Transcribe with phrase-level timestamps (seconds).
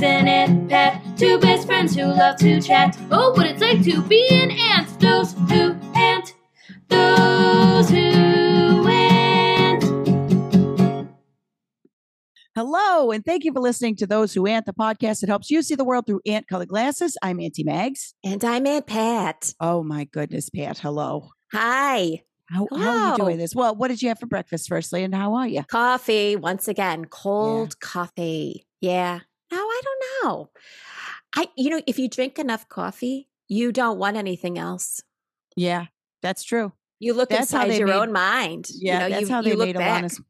[0.00, 2.96] Mags and Aunt Pat, two best friends who love to chat.
[3.10, 5.00] Oh, what it's like to be an ant.
[5.00, 6.34] Those who ant.
[6.88, 9.84] Those who ant.
[12.56, 15.62] Hello, and thank you for listening to Those Who Ant, the podcast that helps you
[15.62, 17.16] see the world through ant colored glasses.
[17.22, 18.14] I'm Auntie Mags.
[18.24, 19.52] And I'm Aunt Pat.
[19.60, 20.78] Oh my goodness, Pat.
[20.78, 21.30] Hello.
[21.52, 22.22] Hi.
[22.48, 23.54] How, how are you doing this?
[23.54, 25.62] Well, what did you have for breakfast, firstly, and how are you?
[25.64, 28.66] Coffee, once again, cold coffee.
[28.80, 29.20] Yeah.
[29.52, 30.50] No, I don't know.
[31.34, 35.02] I, you know, if you drink enough coffee, you don't want anything else.
[35.56, 35.86] Yeah,
[36.22, 36.72] that's true.
[37.02, 38.68] You look That's inside your made- own mind.
[38.74, 40.04] Yeah, you know, that's you, how they made back.
[40.04, 40.20] Alanis.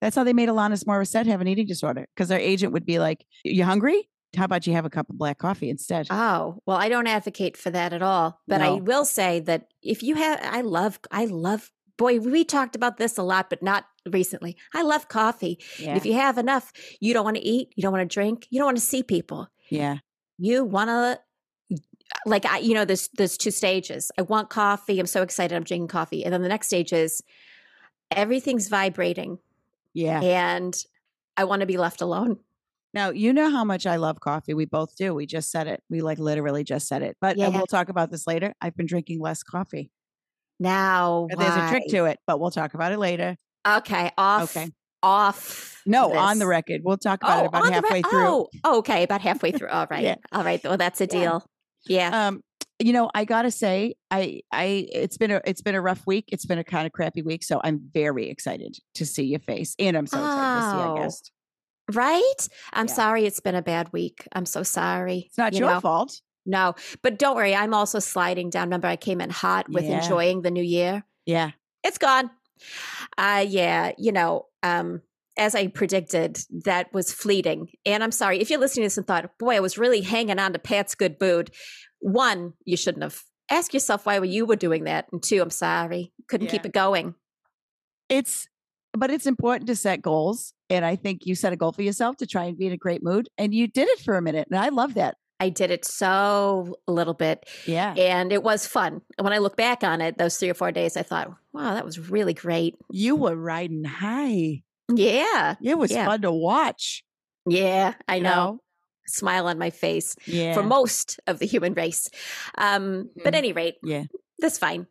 [0.00, 3.00] That's how they made Alanis Morissette have an eating disorder because their agent would be
[3.00, 4.08] like, "You hungry?
[4.36, 7.56] How about you have a cup of black coffee instead?" Oh, well, I don't advocate
[7.56, 8.40] for that at all.
[8.46, 8.76] But No.
[8.76, 12.96] I will say that if you have, I love, I love, boy, we talked about
[12.96, 14.56] this a lot, but not recently.
[14.74, 15.58] I love coffee.
[15.78, 18.46] yeah, if you have enough, you don't want to eat, you don't want to drink,
[18.48, 19.48] you don't want to see people.
[19.68, 19.98] yeah,
[20.38, 21.78] You want to,
[22.24, 24.10] like, I, you know, there's there's two stages.
[24.18, 24.98] I want coffee.
[24.98, 25.54] I'm so excited.
[25.54, 27.22] I'm drinking coffee, and then the next stage is
[28.10, 29.38] everything's vibrating,
[29.94, 30.20] yeah.
[30.22, 30.74] and
[31.36, 32.38] I want to be left alone.
[32.94, 34.54] Now you know how much I love coffee.
[34.54, 35.14] We both do.
[35.14, 35.82] We just said it.
[35.90, 37.16] We like literally just said it.
[37.20, 37.48] But uh, Yeah.
[37.50, 38.54] we'll talk about this later.
[38.60, 39.90] I've been drinking less coffee.
[40.60, 43.34] Now, But There's a trick to it, but we'll talk about it later.
[43.66, 44.56] Okay, off.
[44.56, 44.70] Okay.
[45.02, 45.80] Off.
[45.86, 46.82] No, on the record.
[46.84, 48.26] We'll talk about it about halfway through.
[48.28, 49.68] Oh, oh, okay, about halfway through.
[49.68, 50.16] All right, Yeah.
[50.32, 50.62] all right.
[50.62, 51.44] Well, that's a deal.
[51.86, 52.28] Yeah.
[52.28, 52.42] Um,
[52.78, 56.26] you know, I gotta say, I, I, it's been a, it's been a rough week.
[56.28, 57.42] It's been a kind of crappy week.
[57.44, 60.80] So I'm very excited to see your face, and I'm so excited to see Oh.
[60.96, 61.32] our guest.
[61.92, 62.48] right.
[62.74, 62.92] I'm yeah.
[62.94, 63.24] sorry.
[63.26, 64.26] It's been a bad week.
[64.32, 65.24] I'm so sorry.
[65.26, 65.80] It's not you your know?
[65.80, 66.20] fault.
[66.46, 67.54] No, but don't worry.
[67.54, 68.64] I'm also sliding down.
[68.68, 70.02] Remember, I came in hot with Yeah.
[70.02, 71.04] enjoying the new year.
[71.26, 71.50] Yeah,
[71.84, 72.30] It's gone.
[73.16, 73.92] Uh, yeah.
[73.98, 75.02] You know, um,
[75.38, 77.68] as I predicted, that was fleeting.
[77.86, 80.38] And I'm sorry if you're listening to this and thought, boy, I was really hanging
[80.38, 81.50] on to Pat's good mood.
[82.00, 83.22] One, you shouldn't have.
[83.50, 85.06] Ask yourself why you were doing that.
[85.12, 86.12] And two, I'm sorry.
[86.28, 87.14] Couldn't keep it going.
[88.08, 88.46] it's,
[88.92, 92.16] but it's important to set goals, and I think you set a goal for yourself
[92.18, 94.48] to try and be in a great mood, and you did it for a minute,
[94.50, 95.16] and I love that.
[95.40, 99.00] I did it so a little bit Yeah, and it was fun.
[99.18, 101.84] When I look back on it, those three or four days, I thought, wow, that
[101.84, 102.76] was really great.
[102.90, 104.62] you were riding high.
[104.94, 105.54] Yeah.
[105.62, 106.04] It was Yeah.
[106.06, 107.04] fun to watch.
[107.46, 107.94] Yeah.
[108.06, 108.60] I you know.
[109.06, 112.08] Smile on my face Yeah, for most of the human race.
[112.58, 113.38] Um, But Mhm.
[113.38, 114.04] any rate, Yeah.
[114.38, 114.86] that's fine.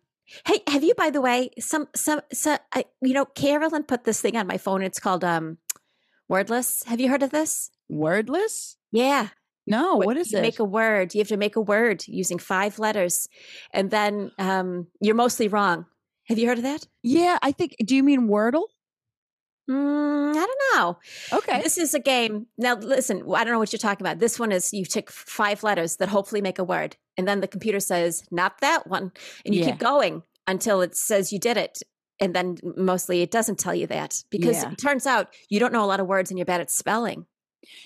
[0.46, 4.20] Hey, have you, by the way, some, some, so, I, you know, Carolyn put this
[4.22, 4.82] thing on my phone.
[4.84, 5.58] It's called um,
[6.28, 6.84] Wordless.
[6.84, 7.72] Have you heard of this?
[7.90, 8.76] wordless.
[8.92, 9.30] Yeah.
[9.70, 10.42] No, What- what is it?
[10.42, 11.14] Make a word.
[11.14, 13.28] You have to make a word using five letters,
[13.74, 15.86] and then um, you're mostly wrong.
[16.28, 16.88] Have you heard of that?
[17.04, 17.76] yeah, I think.
[17.86, 18.66] Do you mean Wordle?
[19.70, 20.98] Mm, I don't know.
[21.38, 21.62] Okay.
[21.62, 22.48] This is a game.
[22.58, 24.18] Now, listen, I don't know what you're talking about.
[24.20, 27.48] This one is you take five letters that hopefully make a word, and then the
[27.48, 29.12] computer says, not that one.
[29.46, 29.72] And you Yeah.
[29.72, 31.84] keep going until it says you did it.
[32.20, 34.72] And then mostly it doesn't tell you that because Yeah.
[34.72, 37.28] it turns out you don't know a lot of words and you're bad at spelling.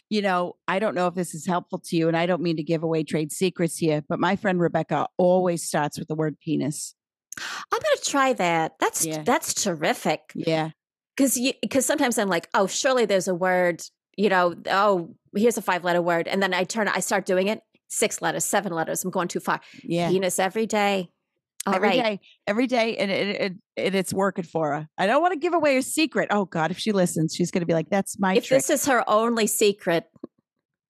[0.10, 2.58] You know, I don't know if this is helpful to you, and I don't mean
[2.58, 6.38] to give away trade secrets here, but my friend Rebecca always starts with the word
[6.40, 6.96] penis.
[7.38, 8.74] I'm going to try that.
[8.80, 9.24] That's Yeah.
[9.24, 10.22] that's terrific.
[10.36, 10.70] Yeah.
[11.18, 13.82] because you because sometimes I'm like, oh, surely there's a word,
[14.18, 17.48] you know, oh, here's a five letter word, and then I turn, I start doing
[17.48, 19.04] it, six letters, seven letters.
[19.04, 19.62] I'm going too far.
[19.84, 20.10] Yeah.
[20.10, 21.10] Penis every day.
[21.66, 22.04] All Every right.
[22.04, 24.88] day, every day, and it, it, it, it's working for her.
[24.98, 26.28] I don't want to give away her secret.
[26.30, 28.70] Oh God, if she listens, she's going to be like, "That's my If trick." this
[28.70, 30.06] is her only secret,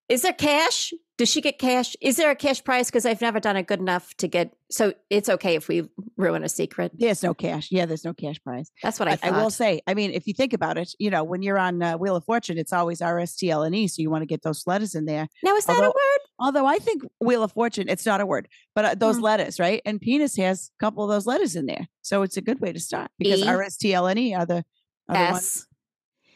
[0.10, 0.92] is there cash?
[1.16, 1.96] Does she get cash?
[2.02, 2.88] Is there a cash prize?
[2.88, 4.56] Because I've never done it good enough to get.
[4.72, 5.88] So it's okay if we
[6.18, 6.92] ruin a secret.
[6.96, 7.68] there's no cash.
[7.70, 8.72] Yeah, there's no cash prize.
[8.82, 9.34] That's what I I, thought.
[9.44, 11.98] will say, I mean, if you think about it, you know, when you're on uh,
[11.98, 14.26] Wheel of Fortune, it's always R S T L N E, so you want to
[14.26, 15.28] get those letters in there.
[15.44, 16.20] now is that a word?
[16.40, 19.24] Although I think Wheel of Fortune, it's not a word, but uh, those Hmm.
[19.24, 19.84] letters, right?
[19.86, 21.88] And penis has a couple of those letters in there.
[22.02, 23.44] So it's a good way to start because.
[23.46, 24.66] R S T L N E are the,
[25.10, 25.36] are the ones.
[25.36, 25.68] S.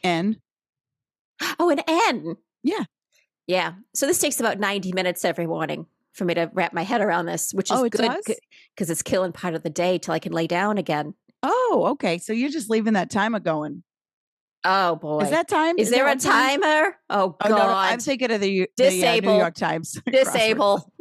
[0.04, 0.38] N.
[1.60, 2.36] Oh, an N.
[2.64, 2.84] Yeah.
[3.48, 3.74] Yeah.
[3.96, 7.26] So this takes about 90 minutes every morning for me to wrap my head around
[7.28, 8.12] this, which is Oh, good
[8.76, 11.14] because it's killing part of the day till I can lay down again.
[11.44, 12.18] Oh, okay.
[12.18, 13.84] So you're just leaving that timer going.
[14.64, 15.20] Oh boy.
[15.22, 15.76] Is that time?
[15.78, 16.62] Is there a time?
[16.62, 16.98] timer?
[17.10, 17.50] Oh Oh, God.
[17.50, 19.38] no, no, I'm thinking of the, the uh, New Disable.
[19.38, 20.02] York Times.
[20.12, 20.92] Disable.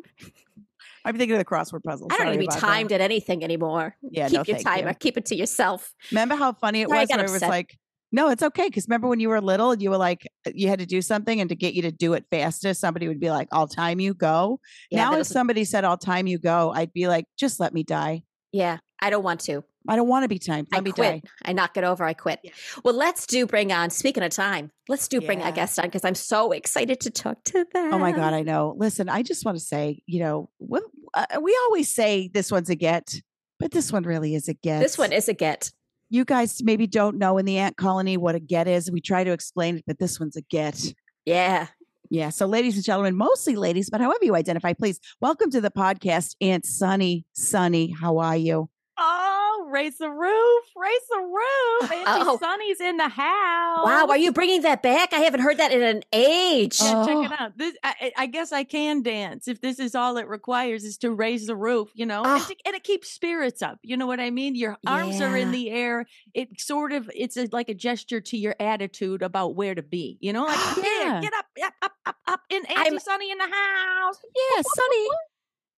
[1.04, 2.08] I'm thinking of the crossword puzzle.
[2.10, 2.66] I don't Sorry need to be about that.
[2.66, 3.96] timed at anything anymore.
[4.02, 4.82] Yeah, Keep no, your thank you.
[4.82, 4.94] timer.
[4.94, 5.94] Keep it to yourself.
[6.10, 7.78] Remember how funny it Sorry, was where it was like,
[8.12, 8.68] no, it's okay.
[8.68, 11.02] Because remember when you were little, and you were like, uh, you had to do
[11.02, 14.00] something, and to get you to do it faster, somebody would be like, "I'll time
[14.00, 14.60] you, go."
[14.90, 17.82] Yeah, now, if somebody said, "I'll time you, go," I'd be like, "Just let me
[17.82, 18.22] die."
[18.52, 18.78] yeah.
[18.98, 19.62] I don't want to.
[19.86, 20.68] I don't want to be timed.
[20.72, 21.22] I Let me quit.
[21.22, 21.30] die.
[21.44, 22.02] I knock it over.
[22.02, 22.40] I quit.
[22.42, 22.52] Yeah.
[22.82, 23.90] Well, let's do bring on.
[23.90, 25.50] Speaking of time, let's do bring Yeah.
[25.50, 27.92] a guest on because I'm so excited to talk to them.
[27.92, 28.74] Oh my God, I know.
[28.78, 30.80] Listen, I just want to say, you know, we,
[31.12, 33.20] uh, we always say this one's a get,
[33.60, 34.80] but this one really is a get.
[34.80, 35.70] This one is a get.
[36.08, 38.90] You guys maybe don't know in the ant colony what a get is.
[38.90, 40.94] We try to explain it, but this one's a get.
[41.24, 41.66] Yeah.
[42.10, 42.28] Yeah.
[42.28, 46.36] So, ladies and gentlemen, mostly ladies, but however you identify, please welcome to the podcast,
[46.40, 47.24] Aunt Sunny.
[47.32, 48.70] Sunny, how are you?
[48.96, 49.25] Oh,
[49.70, 51.92] raise the roof, raise the roof.
[51.92, 52.38] Auntie Oh.
[52.38, 53.84] Sunny's in the house.
[53.84, 54.06] Wow.
[54.08, 55.12] Are you bringing that back?
[55.12, 56.78] I haven't heard that in an age.
[56.80, 57.24] Yeah, check Oh.
[57.24, 57.56] it out.
[57.58, 60.96] This, I, I- I guess I can dance if this is all it requires is
[60.98, 62.46] to raise the roof, you know, and, Oh.
[62.48, 63.78] to- and it keeps spirits up.
[63.82, 64.54] You know what I mean?
[64.54, 66.06] Your arms are in the air.
[66.34, 70.18] It sort of it's a, like a gesture to your attitude about where to be.
[70.20, 71.20] You know, like yeah, Yeah.
[71.20, 72.40] get up, up, up, up, up.
[72.50, 74.18] In Auntie I'm- Sunny in the house.
[74.34, 75.06] Yeah, Sunny.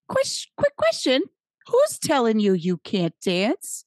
[0.08, 0.26] Quick,
[0.56, 1.23] quick question.
[1.69, 3.85] Who's telling you you can't dance?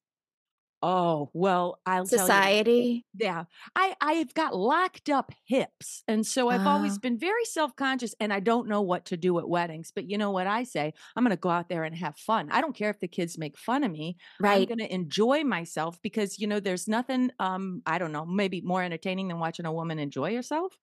[0.83, 2.33] Oh well, I'll tell you.
[2.33, 3.05] Society.
[3.13, 3.43] Yeah.
[3.75, 6.01] I I've got locked up hips.
[6.07, 6.99] And so I've always Ah.
[6.99, 9.91] been very self-conscious and I don't know what to do at weddings.
[9.93, 10.93] But you know what I say?
[11.15, 12.49] I'm going to go out there and have fun.
[12.51, 14.17] I don't care if the kids make fun of me.
[14.39, 14.67] Right.
[14.67, 18.61] I'm going to enjoy myself because you know there's nothing um I don't know, maybe
[18.61, 20.75] more entertaining than watching a woman enjoy herself.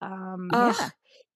[0.00, 0.90] Um yeah.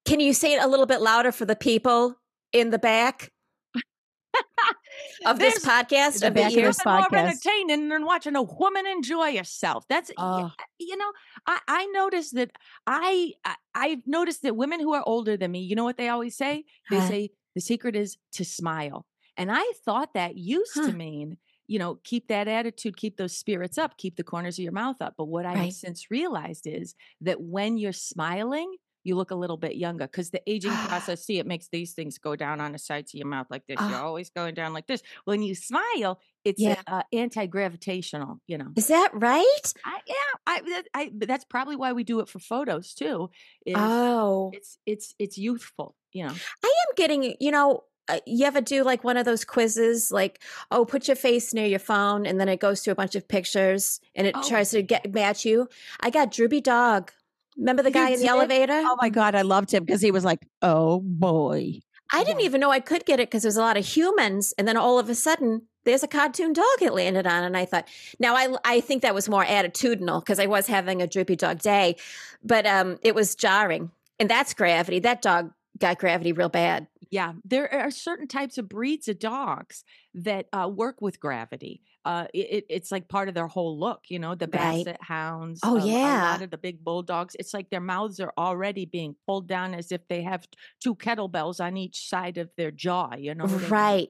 [0.04, 2.14] Can you say it a little bit louder for the people
[2.52, 3.32] in the back
[5.26, 6.76] of this There's- podcast The of the years?
[6.76, 9.84] this nothing more entertaining than watching a woman enjoy herself.
[9.88, 10.50] That's y- Oh.
[10.78, 11.12] you know,
[11.46, 12.50] I I noticed that
[12.86, 16.08] I, I I've noticed that women who are older than me, you know what they
[16.08, 16.64] always say?
[16.90, 17.08] They Huh.
[17.08, 19.06] say the secret is to smile,
[19.36, 20.88] and I thought that used Huh.
[20.88, 21.38] to mean.
[21.66, 25.00] You know, keep that attitude, keep those spirits up, keep the corners of your mouth
[25.00, 25.14] up.
[25.16, 29.56] But what I have since realized is that when you're smiling, you look a little
[29.56, 32.78] bit younger because the aging process, see, it makes these things go down on the
[32.78, 33.78] sides of your mouth like this.
[33.80, 34.04] You're Ah.
[34.04, 35.02] always going down like this.
[35.24, 36.80] When you smile, it's Yeah.
[36.86, 38.68] uh, anti-gravitational, you know.
[38.76, 39.72] Is that right?
[39.84, 40.14] I, yeah,
[40.46, 43.30] I, that- I, but that's probably why we do it for photos too.
[43.64, 44.50] Is Oh.
[44.54, 46.32] it's it's it's youthful, you know.
[46.64, 50.42] I am getting, you know, uh, you ever do like one of those quizzes, like,
[50.70, 53.26] oh, put your face near your phone, and then it goes through a bunch of
[53.26, 54.46] pictures and it Oh.
[54.48, 55.68] tries to get match you.
[56.00, 57.12] I got Droopy Dog.
[57.56, 58.28] Remember the You guy in the did?
[58.28, 58.82] elevator?
[58.84, 61.80] Oh my God, I loved him because he was like, oh boy.
[62.12, 64.68] I didn't even know I could get it because there's a lot of humans, and
[64.68, 67.88] then all of a sudden there's a cartoon dog it landed on, and I thought,
[68.20, 71.60] now I I think that was more attitudinal because I was having a droopy dog
[71.60, 71.96] day,
[72.42, 73.90] but um, it was jarring,
[74.20, 75.00] and that's gravity.
[75.00, 76.86] That dog got gravity real bad.
[77.10, 79.84] Yeah, there are certain types of breeds of dogs
[80.14, 81.80] that uh, work with gravity.
[82.04, 84.34] Uh, it, it- it's like part of their whole look, you know.
[84.34, 84.84] The Right.
[84.84, 85.60] basset hounds.
[85.62, 86.22] Oh, um, a yeah.
[86.32, 87.34] lot of the big bulldogs.
[87.38, 90.46] It's like their mouths are already being pulled down as if they have
[90.82, 93.14] two kettlebells on each side of their jaw.
[93.16, 93.70] You know, what I mean?
[93.70, 94.08] Right,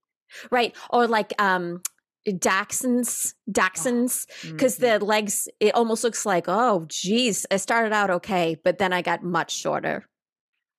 [0.51, 1.83] right, or like um,
[2.27, 4.81] dachshunds, dachshunds, because Mhm.
[4.99, 9.03] the legs it almost looks like oh geez, I started out okay, but then I
[9.03, 10.05] got much shorter.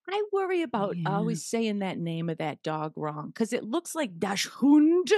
[0.08, 1.10] I worry about Yeah.
[1.16, 5.12] always saying that name of that dog wrong because it looks like Dachshund.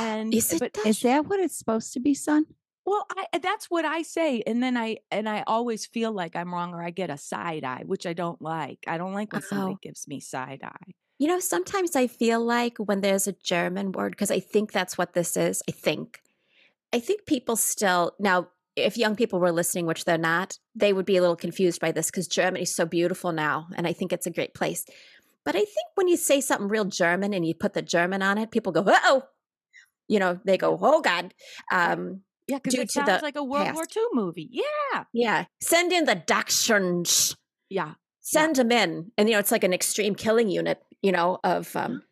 [0.00, 0.60] And Is it?
[0.60, 2.46] but Is that what it's supposed to be, son?
[2.84, 6.34] well, I eh, that's what I say, and then I and I always feel like
[6.34, 8.80] I'm wrong, or I get a side eye, which I don't like.
[8.88, 9.78] I don't like when somebody Oh.
[9.82, 10.92] gives me side eye.
[11.18, 14.98] You know, sometimes I feel like when there's a German word, because I think that's
[14.98, 16.20] what this is, I think.
[16.92, 21.06] I think people still, now, if young people were listening, which they're not, they would
[21.06, 23.68] be a little confused by this because Germany's so beautiful now.
[23.76, 24.84] And I think it's a great place.
[25.44, 28.38] But I think when you say something real German and you put the German on
[28.38, 29.22] it, people go, oh,
[30.12, 31.32] you know, they go, oh God.
[31.72, 33.96] Um, Yeah, because it sounds like a World War past.
[33.96, 34.48] II movie.
[34.50, 37.36] Yeah, yeah, send in the Dachshunds.
[37.70, 37.94] yeah.
[38.24, 39.10] Send them in.
[39.18, 42.02] And, you know, it's like an extreme killing unit, you know, of um,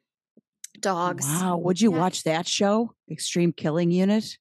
[0.80, 1.24] dogs.
[1.24, 1.58] Wow.
[1.58, 1.98] Would you Yeah.
[1.98, 2.94] watch that show?
[3.08, 4.36] Extreme Killing Unit?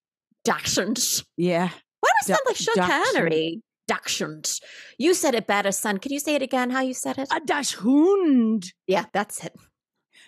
[0.47, 1.23] Dachshunds.
[1.37, 1.69] Yeah.
[1.99, 3.05] Why do I sound like Sean dachshund.
[3.13, 3.61] Connery?
[3.87, 4.51] Dachshund.
[4.97, 5.99] You said it better, son.
[5.99, 6.71] Can you say it again?
[6.71, 7.27] How you said it?
[7.31, 8.73] A Dachshund.
[8.87, 9.53] yeah, that's it.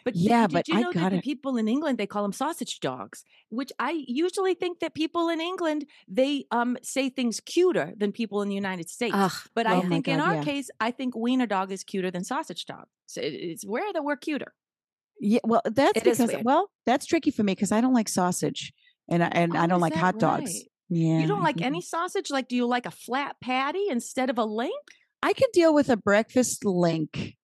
[0.04, 1.24] But Yeah, did but you I know that got the it.
[1.24, 5.40] people in England they call them sausage dogs, which I usually think that people in
[5.42, 9.16] England they um say things cuter than people in the United States.
[9.16, 10.44] Ugh, But Oh I think in our yeah.
[10.44, 12.86] case, I think wiener dog is cuter than sausage dog.
[13.08, 14.54] So it- it's rare that we're cuter.
[15.20, 15.40] Yeah.
[15.44, 18.74] Well, that's It because, well, that's tricky for me because I don't like sausage
[19.08, 20.64] and I, and I Oh, don't like that hot dogs.
[20.90, 21.20] Yeah.
[21.20, 21.66] You don't like mhm.
[21.66, 22.32] any sausage?
[22.32, 24.82] Like, do you like a flat patty instead of a link?
[25.24, 27.36] I could deal with a breakfast link,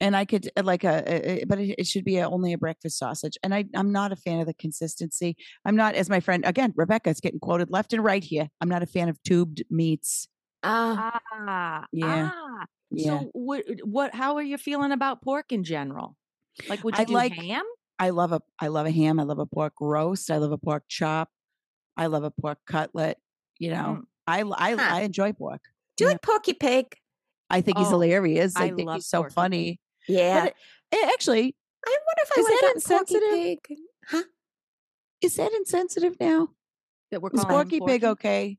[0.00, 2.52] and I could uh, like a, a- a- but it, it should be a, only
[2.52, 3.36] a breakfast sausage.
[3.42, 5.36] And I, I'm not a fan of the consistency.
[5.64, 8.48] I'm not, as my friend again, Rebecca is getting quoted left and right here.
[8.60, 10.28] I'm not a fan of tubed meats.
[10.62, 12.30] Ah, Ah, Yeah.
[12.32, 12.64] ah.
[12.90, 13.64] Yeah, So what?
[13.84, 14.14] What?
[14.14, 16.16] How are you feeling about pork in general?
[16.68, 17.64] Like, would you I do like- ham?
[17.98, 19.18] I love a I love a ham.
[19.20, 20.30] I love a pork roast.
[20.30, 21.28] I love a pork chop.
[21.96, 23.18] I love a pork cutlet.
[23.58, 24.02] You know, Mm.
[24.26, 24.94] I l- I, Huh.
[24.96, 25.60] I enjoy pork.
[25.96, 26.12] Do you Yeah.
[26.14, 26.86] like Porky Pig?
[27.50, 28.54] I think he's Oh, hilarious.
[28.56, 29.80] I, I think love he's so Porky funny.
[30.08, 30.46] Yeah.
[30.46, 30.54] It,
[30.92, 31.54] eh, actually,
[31.86, 33.62] I wonder if I Is would have that Porky insensitive?
[33.68, 33.78] Pig.
[34.08, 34.22] Huh?
[35.20, 36.48] is that insensitive now?
[37.10, 38.58] That we're Is calling him Porky Pig okay?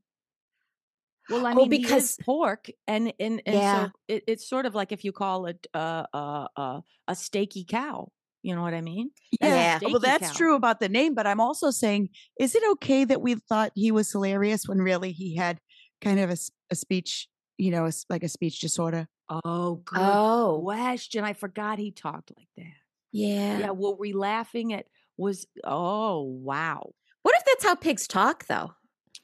[1.28, 3.84] Well, I Oh, mean, he because- pork, and and and Yeah.
[3.86, 7.66] so it, it's sort of like if you call it uh, uh, uh, a steaky
[7.66, 8.10] cow.
[8.42, 9.10] You know what I mean?
[9.40, 9.90] That's Yeah.
[9.90, 10.34] Well, that's cow.
[10.34, 13.92] true about the name, but I'm also saying, is it okay that we thought he
[13.92, 15.60] was hilarious when really he had
[16.00, 16.36] kind of a,
[16.70, 17.28] a speech,
[17.58, 19.08] you know, a like a speech disorder?
[19.44, 21.24] Oh, good Oh, question.
[21.24, 22.72] I forgot he talked like that.
[23.12, 23.58] yeah.
[23.60, 26.90] Yeah, were we laughing at was oh wow.
[27.22, 28.72] What if that's how pigs talk, though?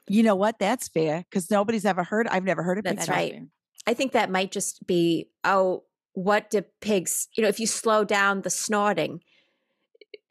[0.09, 0.59] You know what?
[0.59, 2.29] That's fair because nobody's ever heard.
[2.29, 3.11] I've never heard of That's it.
[3.11, 3.33] Right.
[3.33, 3.47] fair.
[3.87, 8.05] I think that might just be, oh, what do pigs, you know, if you slow
[8.05, 9.21] down the snorting,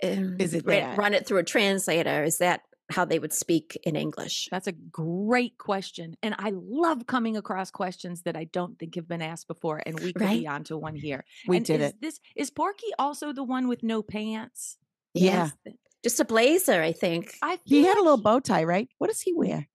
[0.03, 0.98] um, Is it ru- that?
[0.98, 2.24] run it through a translator?
[2.24, 2.62] Is that
[2.92, 4.48] how they would speak in English?
[4.51, 6.15] That's a great question.
[6.22, 9.82] And I love coming across questions that I don't think have been asked before.
[9.86, 10.39] And we could Right.
[10.42, 11.25] be onto one here.
[11.48, 12.01] We and did is it.
[12.01, 14.77] This is Porky also the one with no pants?
[15.13, 15.46] Yeah.
[15.46, 17.34] Is th- Just a blazer, I think.
[17.42, 18.88] I He feel had a little bow tie, right?
[19.00, 19.68] What does he wear?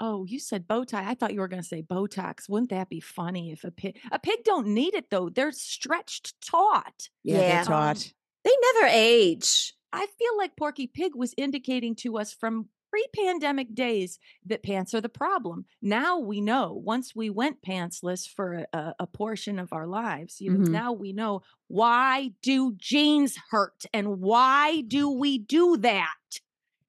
[0.00, 1.08] Oh, you said bow tie.
[1.08, 2.48] I thought you were going to say Botox.
[2.48, 3.98] Wouldn't that be funny if a pig?
[4.10, 5.28] A pig don't need it though.
[5.28, 7.08] They're stretched taut.
[7.22, 7.54] Yeah, Yeah.
[7.56, 7.96] they're taut.
[7.96, 8.02] Um,
[8.44, 9.74] they never age.
[9.92, 15.00] I feel like Porky Pig was indicating to us from pre-pandemic days that pants are
[15.00, 15.64] the problem.
[15.80, 16.74] Now we know.
[16.84, 20.68] Once we went pantsless for a, a, portion of our lives, you know, Mhm.
[20.68, 26.14] now we know why do jeans hurt and why do we do that?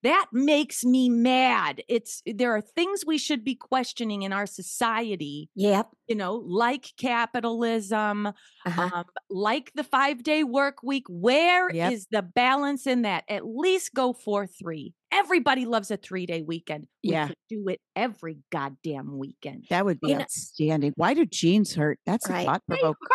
[0.04, 1.82] That makes me mad.
[1.88, 5.90] It's there are things we should be questioning in our society, Yep.
[6.08, 8.28] you know, like capitalism,
[8.66, 8.90] Uh-huh.
[8.94, 11.06] um, like the five day work week.
[11.10, 12.00] Where is Yep.
[12.12, 13.24] the balance in that?
[13.30, 14.94] At least go for three.
[15.12, 16.88] Everybody loves a three day weekend.
[17.04, 17.28] We Yeah.
[17.28, 19.66] could do it every goddamn weekend.
[19.70, 20.94] That would be You know- outstanding.
[20.96, 22.00] Why do jeans hurt?
[22.06, 22.42] That's Right.
[22.42, 23.08] a thought provoking.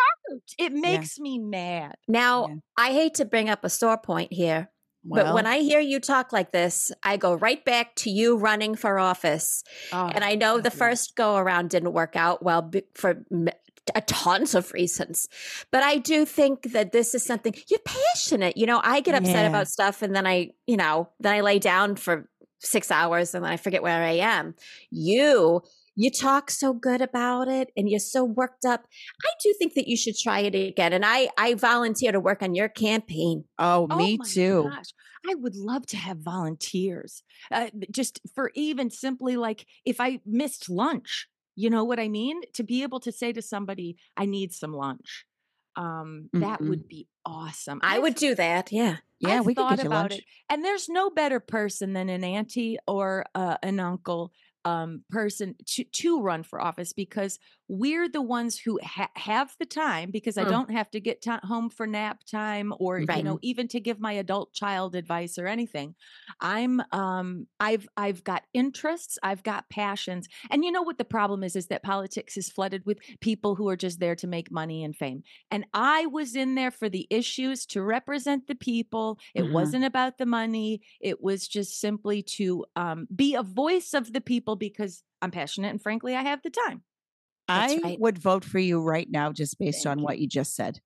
[0.57, 1.95] It makes me mad.
[2.07, 2.55] now, Yeah.
[2.77, 4.71] I hate to bring up a sore point here,
[5.03, 8.75] but when I hear you talk like this, I go right back to you running
[8.75, 9.63] for office.
[9.91, 13.49] Oh, and I know the first go around didn't work out well for m-
[13.95, 15.27] a tons of reasons,
[15.71, 18.55] but I do think that this is something you're passionate.
[18.57, 19.47] You know, I get upset Yeah.
[19.47, 22.29] about stuff and then I, you know, then I lay down for
[22.59, 24.53] six hours and then I forget where I am.
[24.91, 25.63] You,
[26.01, 28.85] you talk so good about it and you're so worked up.
[29.23, 30.93] I do think that you should try it again.
[30.93, 33.43] And I, I volunteer to work on your campaign.
[33.57, 34.63] oh, Oh me my too.
[34.69, 34.91] Gosh.
[35.29, 40.69] I would love to have volunteers, uh, just for even simply like if I missed
[40.69, 42.39] lunch, you know what I mean?
[42.53, 45.25] To be able to say to somebody, I need some lunch.
[45.75, 46.69] Um, that Mhm.
[46.69, 47.79] would be awesome.
[47.83, 48.71] I I've- would do that.
[48.71, 48.97] Yeah.
[49.19, 50.19] Yeah, I've we could thought get you about lunch.
[50.19, 54.31] it, and there's no better person than an auntie or uh, an uncle
[54.65, 59.65] um, person to to run for office because we're the ones who ha- have the
[59.65, 60.45] time because I Mm.
[60.45, 64.13] don't have to get home for nap time or you know even to give my
[64.13, 65.95] adult child advice or anything.
[66.41, 71.43] I'm um I've I've got interests, I've got passions, and you know what the problem
[71.43, 74.83] is is that politics is flooded with people who are just there to make money
[74.83, 75.23] and fame.
[75.51, 79.19] And I was in there for the issues to represent the people.
[79.35, 79.49] It Uh-huh.
[79.49, 80.81] wasn't about the money.
[81.01, 85.69] It was just simply to um, be a voice of the people because I'm passionate
[85.69, 86.83] and frankly, I have the time.
[87.47, 87.99] That's I right.
[87.99, 90.05] would vote for you right now just based Thank on you.
[90.05, 90.79] what you just said.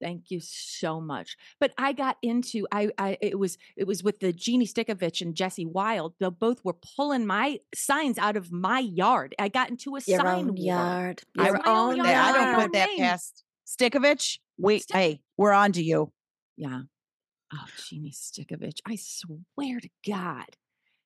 [0.00, 1.36] Thank you so much.
[1.60, 5.34] But I got into I I it was it was with the Jeannie Stickovich and
[5.34, 6.14] Jesse Wild.
[6.18, 9.34] They both were pulling my signs out of my yard.
[9.38, 10.56] I got into a Your sign own war.
[10.66, 11.22] yard.
[11.38, 12.08] I- Your own own yard.
[12.08, 14.38] I don't put that past Stickovich.
[14.58, 16.12] Wait, Stick- hey, we're on to you.
[16.56, 16.82] Yeah.
[17.54, 18.80] Oh, Jeannie Stickovich.
[18.84, 20.46] I swear to God.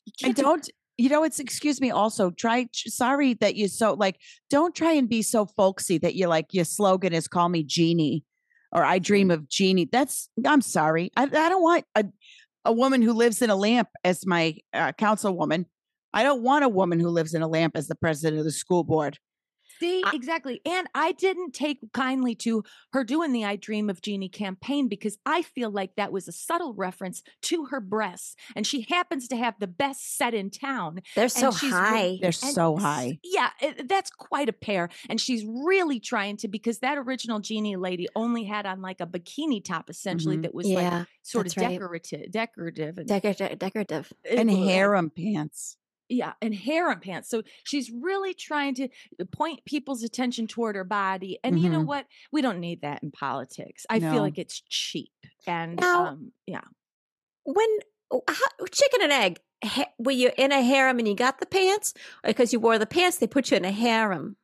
[0.07, 1.91] You And can't do- don't, you know, it's excuse me.
[1.91, 2.69] Also, try.
[2.73, 4.21] Sorry that you're so like.
[4.50, 8.25] Don't try and be so folksy that you're like your slogan is "Call me Jeannie"
[8.73, 10.29] or "I dream of Jeannie." That's.
[10.45, 11.11] I'm sorry.
[11.17, 12.05] I, I don't want a
[12.65, 15.67] a woman who lives in a lamp as my uh, councilwoman.
[16.12, 18.50] I don't want a woman who lives in a lamp as the president of the
[18.50, 19.19] school board.
[19.78, 20.61] See, I- exactly.
[20.64, 25.18] And I didn't take kindly to her doing the I Dream of Jeannie campaign because
[25.26, 28.37] I feel like that was a subtle reference to her breasts.
[28.54, 31.00] And she happens to have the best set in town.
[31.14, 32.18] They're so she's re- high.
[32.21, 33.18] They're And so high.
[33.23, 34.88] Yeah, it- that's quite a pair.
[35.09, 39.06] And she's really trying to because that original Jeannie lady only had on like a
[39.06, 40.42] bikini top essentially Mhm.
[40.42, 41.71] that was like sort that's of right.
[41.73, 43.59] decorative, decorative and, Decorative.
[43.59, 44.12] decorative.
[44.30, 45.76] And harem pants.
[46.09, 47.29] Yeah, and hair harem pants.
[47.29, 48.85] So she's really trying to
[49.21, 51.39] uh, point people's attention toward her body.
[51.43, 51.87] And you know Mhm.
[51.87, 52.07] what?
[52.33, 53.87] We don't need that in politics.
[53.91, 54.13] I No.
[54.13, 55.13] feel like it's cheap.
[55.47, 56.63] And Now- um, yeah.
[57.45, 57.67] When
[58.11, 61.47] oh, how, chicken and egg, ha, were you in a harem and you got the
[61.47, 61.95] pants,
[62.25, 64.37] because you wore the pants, they put you in a harem?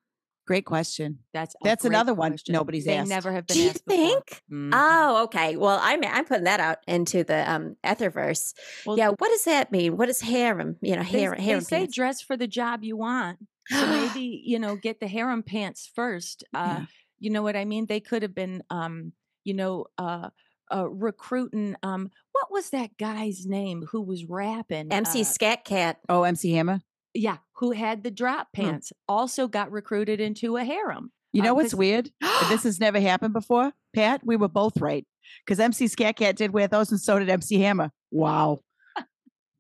[0.53, 1.21] Great question.
[1.33, 2.53] That's That's another one question.
[2.53, 3.09] nobody's they asked.
[3.09, 4.43] never have been Do you think?
[4.53, 4.71] Mhm.
[4.75, 5.57] Oh, okay.
[5.57, 8.53] Well, I'm I'm putting that out into the um etherverse.
[8.85, 9.97] Well, yeah, what does that mean?
[9.97, 10.77] What is harem?
[10.83, 11.39] You know, they, harem.
[11.39, 11.95] they harem say pants.
[11.95, 13.39] dress for the job you want.
[13.69, 16.45] So maybe you know, get the harem pants first.
[16.53, 16.87] Uh, Yeah.
[17.19, 17.87] You know what I mean?
[17.87, 19.13] They could have been, um,
[19.45, 20.29] you know, uh,
[20.75, 21.77] uh, recruiting.
[21.83, 24.93] Um, what was that guy's name who was rapping?
[24.93, 26.01] MC Uh, Scat Cat.
[26.09, 26.81] Oh, MC Hammer.
[27.15, 28.63] Yeah, who had the drop Hmm.
[28.63, 28.93] pants?
[29.09, 31.13] Also got recruited into a harem.
[31.33, 32.11] You know what's weird?
[32.49, 33.73] this has never happened before.
[33.95, 35.07] Pat, we were both right.
[35.47, 37.91] Because MC Scat Cat did wear those and so did MC Hammer.
[38.11, 38.61] Wow.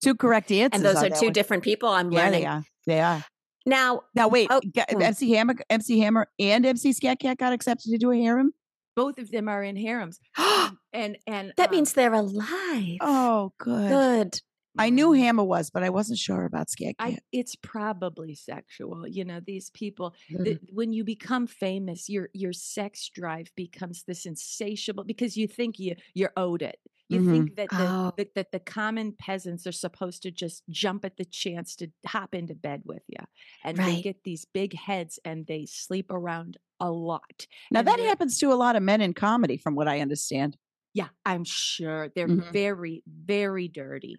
[0.02, 0.78] Two correct answers.
[0.80, 1.32] And those are two one.
[1.32, 1.88] different people.
[1.88, 2.64] I'm Yeah, learning they are.
[2.86, 3.24] They are.
[3.64, 4.02] now.
[4.14, 5.00] Now wait, Oh, ga- hmm.
[5.02, 8.52] MC Hammer, MC Hammer, and MC Scat Cat got accepted to do a harem.
[8.94, 10.20] Both of them are in harems,
[10.92, 12.98] and and that um, means they're alive.
[13.00, 13.88] Oh, good.
[13.88, 14.40] good.
[14.78, 16.96] I knew mm, Hammer was, but I wasn't sure about Cat.
[16.98, 19.06] I, it's probably sexual.
[19.08, 20.14] You know, these people.
[20.30, 20.44] Mm.
[20.44, 25.78] the, when you become famous, your your sex drive becomes this insatiable because you think
[25.78, 26.78] you you're owed it.
[27.08, 27.20] You Mhm.
[27.20, 28.12] think that the, Oh.
[28.16, 32.34] that that the common peasants are supposed to just jump at the chance to hop
[32.34, 33.24] into bed with you,
[33.64, 37.46] and they get these big heads and they sleep around a lot.
[37.70, 40.56] now and that happens to a lot of men in comedy, from what I understand.
[40.94, 42.42] Yeah, I'm sure they're Mhm.
[42.52, 44.16] very, very dirty.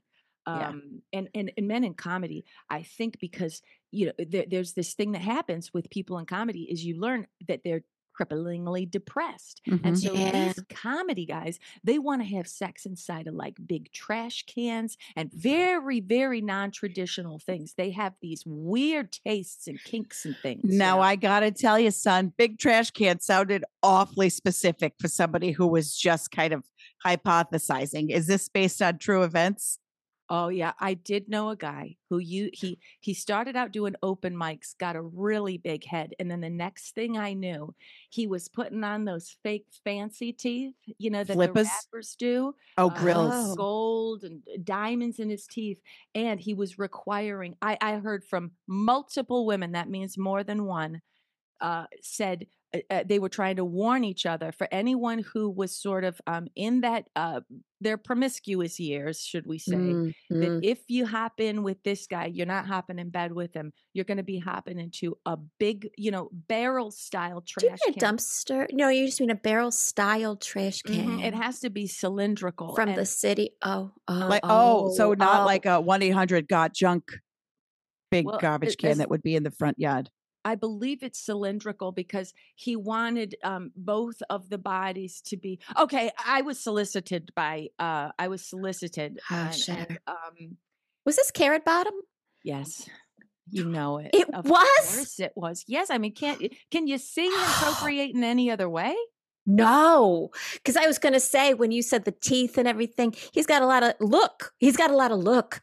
[0.52, 0.70] Yeah.
[0.70, 4.94] Um, and, and and men in comedy, I think because you know there, there's this
[4.94, 7.84] thing that happens with people in comedy is you learn that they're
[8.20, 9.98] cripplingly depressed, and Mhm.
[9.98, 10.32] so Yeah.
[10.32, 15.32] these comedy guys they want to have sex inside of like big trash cans and
[15.34, 17.74] very, very non-traditional things.
[17.76, 20.80] They have these weird tastes and kinks and things.
[20.82, 21.02] you Now know?
[21.02, 25.98] I gotta tell you, son, big trash can sounded awfully specific for somebody who was
[25.98, 26.64] just kind of
[27.06, 28.10] hypothesizing.
[28.12, 29.80] Is this based on true events?
[30.36, 34.34] Oh yeah, I did know a guy who you he he started out doing open
[34.36, 37.76] mics, got a really big head, and then the next thing I knew,
[38.10, 41.68] he was putting on those fake fancy teeth, you know that Flippers?
[41.68, 43.32] the rappers do, Oh, uh, grills.
[43.36, 43.56] Oh.
[43.56, 45.80] gold and uh, diamonds in his teeth,
[46.16, 47.56] and he was requiring.
[47.62, 51.02] I I heard from multiple women, that means more than one,
[51.62, 55.76] uh, said uh, uh, they were trying to warn each other for anyone who was
[55.76, 57.42] sort of um, in that uh,
[57.82, 60.42] their promiscuous years, should we say, Mm, mm.
[60.42, 63.74] that if you hop in with this guy, you're not hopping in bed with him.
[63.94, 67.62] You're going to be hopping into a big, you know, barrel style trash.
[67.62, 68.16] Do you trash mean a can.
[68.18, 68.68] dumpster?
[68.72, 72.74] No, you just mean a barrel style trash can Mhm, It has to be cylindrical.
[72.76, 73.52] from the city.
[73.62, 75.46] Oh, oh, like oh, so not oh.
[75.46, 77.12] like a one eight hundred got junk
[78.12, 80.10] big Well, garbage can that would be in the front yard.
[80.46, 86.12] I believe it's cylindrical because he wanted um, both of the bodies to be okay.
[86.26, 87.68] I was solicited by.
[87.80, 89.20] Uh, I was solicited.
[89.32, 89.76] Oh, and- sure.
[89.76, 90.58] and, um,
[91.06, 91.94] Was this carrot bottom?
[92.44, 92.90] yes,
[93.50, 94.10] you know it.
[94.14, 94.68] It Of was?
[94.96, 95.64] course it was.
[95.68, 98.96] Yes, I mean, can't can you see him procreate in any other way?
[99.46, 103.46] No, because I was going to say when you said the teeth and everything, he's
[103.46, 104.54] got a lot of look.
[104.58, 105.60] He's got a lot of look.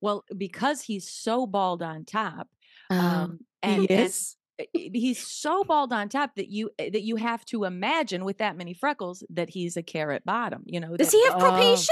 [0.00, 2.48] Well, because he's so bald on top,
[2.90, 4.12] Um, um, and, he and
[4.60, 8.38] uh, he's so bald on top that you uh, that you have to imagine with
[8.38, 10.62] that many freckles that he's a carrot bottom.
[10.66, 11.88] You know, does that- he have propecia?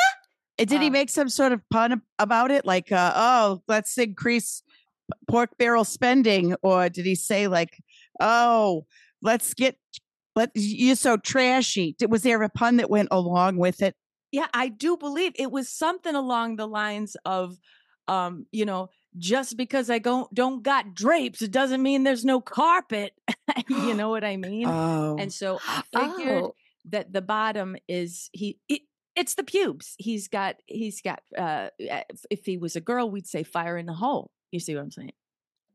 [0.61, 2.67] Uh, Did he uh, make some sort of pun about it?
[2.67, 4.63] Like, uh, oh, let's increase
[5.29, 7.79] pork barrel spending, or did he say like,
[8.21, 8.85] oh,
[9.23, 9.77] let's get
[10.35, 11.95] let you're so trashy?
[11.99, 13.95] Did- Was there a pun that went along with it?
[14.33, 17.57] Yeah, I do believe it was something along the lines of,
[18.09, 22.41] um, you know, just because I don't don't got drapes, it doesn't mean there's no
[22.41, 23.13] carpet.
[23.69, 24.67] you know what I mean?
[24.67, 26.55] Oh, and so I figured Oh,
[26.91, 28.59] that the bottom is he.
[28.69, 28.83] It,
[29.17, 29.95] it's the pubes.
[29.99, 30.57] He's got.
[30.67, 31.21] He's got.
[31.37, 34.31] Uh, uh, if he was a girl, we'd say fire in the hole.
[34.53, 35.13] You see what I'm saying?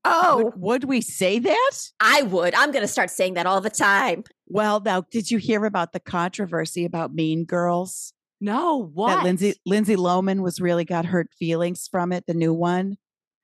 [0.06, 1.72] oh, would, would we say that?
[2.00, 2.54] I would.
[2.56, 4.24] I'm going to start saying that all the time.
[4.48, 8.13] Well, now, did you hear about the controversy about Mean Girls?
[8.41, 9.15] No, what?
[9.15, 12.26] That Lindsay Lindsay Lohan was really got hurt feelings from it.
[12.28, 12.98] The new one.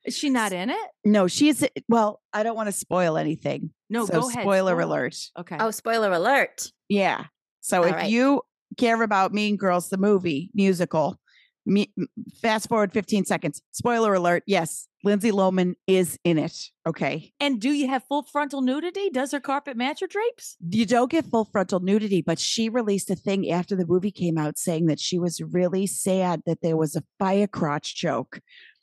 [0.05, 0.87] Is she not in it?
[1.03, 2.21] No, she's well.
[2.33, 3.71] I don't want to spoil anything.
[3.89, 4.43] No, so go ahead.
[4.43, 4.87] Spoiler spoil.
[4.87, 5.15] alert.
[5.37, 5.57] Okay.
[5.59, 6.71] Oh, spoiler alert.
[6.87, 7.25] Yeah.
[7.61, 8.09] So All if right.
[8.09, 8.41] you
[8.77, 11.19] care about Mean Girls, the movie musical,
[11.65, 11.93] me,
[12.41, 13.61] fast forward 15 seconds.
[13.71, 14.43] Spoiler alert.
[14.47, 16.55] Yes, Lindsay Lohan is in it.
[16.87, 17.31] Okay.
[17.39, 19.09] And do you have full frontal nudity?
[19.09, 20.57] Does her carpet match her drapes?
[20.69, 24.37] You don't get full frontal nudity, but she released a thing after the movie came
[24.37, 28.39] out saying that she was really sad that there was a fire crotch joke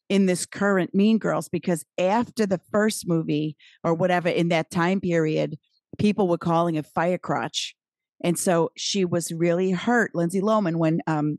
[0.09, 5.01] in this current Mean Girls because after the first movie or whatever in that time
[5.01, 5.59] period,
[5.99, 7.75] people were calling it fire crotch.
[8.23, 11.39] And so she was really hurt, Lindsay Lohan, when um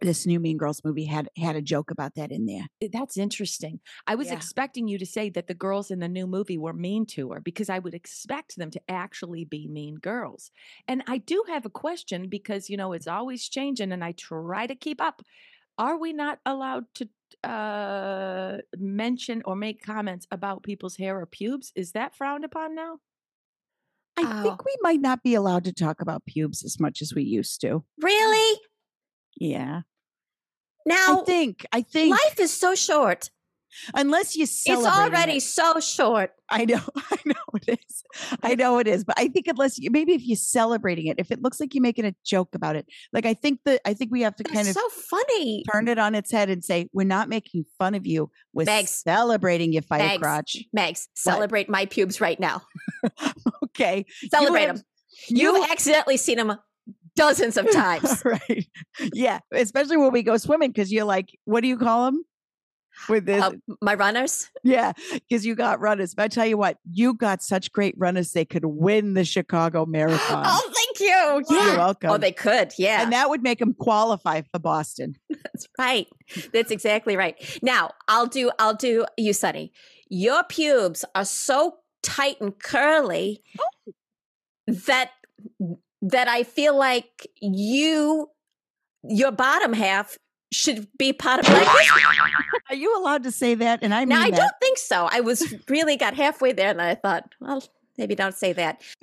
[0.00, 2.66] this new Mean Girls movie had had a joke about that in there.
[2.92, 3.78] That's interesting.
[4.06, 4.34] I was Yeah.
[4.34, 7.40] expecting you to say that the girls in the new movie were mean to her
[7.40, 10.50] because I would expect them to actually be mean girls.
[10.88, 14.66] And I do have a question because, you know, it's always changing and I try
[14.66, 15.22] to keep up.
[15.78, 17.08] Are we not allowed to
[17.44, 21.72] uh, mention or make comments about people's hair or pubes?
[21.74, 22.98] Is that frowned upon now?
[24.16, 24.42] I Oh.
[24.42, 27.60] think we might not be allowed to talk about pubes as much as we used
[27.62, 27.84] to.
[28.00, 28.60] Really?
[29.40, 29.82] Yeah.
[30.84, 33.30] Now, I think I think life is so short.
[33.94, 36.32] unless you see It's already so short.
[36.50, 37.31] I know, I know
[37.66, 38.02] it is.
[38.42, 41.30] I know it is, but I think unless you maybe if you're celebrating it, if
[41.30, 44.10] it looks like you're making a joke about it, like I think that I think
[44.10, 45.64] we have to kind of so funny.
[45.72, 48.88] turn it on its head and say we're not making fun of you, we're Megs.
[48.88, 50.20] celebrating your fire Megs.
[50.20, 50.56] crotch.
[50.76, 52.62] Megs, celebrate my pubes right now.
[53.64, 54.80] Okay, Celebrate them.
[55.28, 56.58] You've you- accidentally seen them
[57.16, 58.22] dozens of times.
[58.24, 58.66] right?
[59.14, 62.22] Yeah, especially when we go swimming because you're like, what do you call them?
[63.08, 64.50] With this, Uh, my runners.
[64.62, 66.14] yeah, because you got runners.
[66.14, 69.84] But I tell you what, you got such great runners they could win the Chicago
[69.86, 70.44] Marathon.
[70.46, 71.44] Oh, thank you.
[71.56, 71.76] You're Yeah.
[71.76, 72.10] welcome.
[72.10, 72.72] Oh, they could.
[72.78, 73.02] Yeah.
[73.02, 75.16] and that would make them qualify for Boston.
[75.30, 76.06] That's right.
[76.52, 77.36] That's exactly right.
[77.62, 79.72] Now, I'll do I'll do you, Sunny.
[80.08, 83.42] Your pubes are so tight and curly
[84.66, 85.10] that
[86.02, 88.28] that I feel like you
[89.04, 90.16] your bottom half
[90.52, 91.90] should be part of breakfast.
[92.70, 93.80] Are you allowed to say that?
[93.82, 94.36] And I mean Now I that.
[94.36, 95.08] don't think so.
[95.10, 97.62] I was really got halfway there and I thought, well,
[97.98, 98.82] maybe don't say that.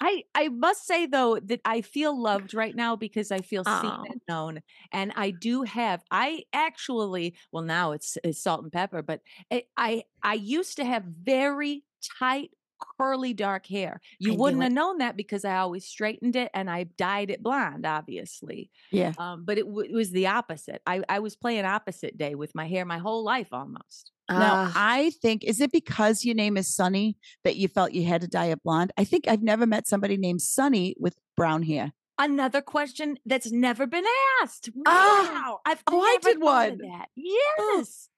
[0.00, 3.74] I I must say though that I feel loved right now because I feel seen
[3.90, 4.04] Aw.
[4.10, 4.60] and known,
[4.92, 6.02] and I do have.
[6.10, 10.84] I actually, well, now it's, it's salt and pepper, but it, I I used to
[10.84, 11.82] have very
[12.18, 12.50] tight
[12.98, 14.00] curly dark hair.
[14.18, 17.42] You I wouldn't have known that because I always straightened it and I dyed it
[17.42, 18.70] blonde, obviously.
[18.90, 19.12] Yeah.
[19.18, 20.82] Um, but it, w- it was the opposite.
[20.86, 24.12] I I was playing opposite day with my hair my whole life almost.
[24.28, 24.36] Now,
[24.68, 28.22] Ah, I think, is it because your name is Sunny that you felt you had
[28.22, 28.92] to dye it blonde?
[28.98, 31.92] I think I've never met somebody named Sunny with brown hair.
[32.18, 34.04] Another question that's never been
[34.42, 34.70] asked.
[34.84, 35.30] Ah.
[35.44, 35.60] Wow.
[35.64, 36.78] I've Oh, I did one.
[36.78, 37.06] that.
[37.14, 38.08] Yes.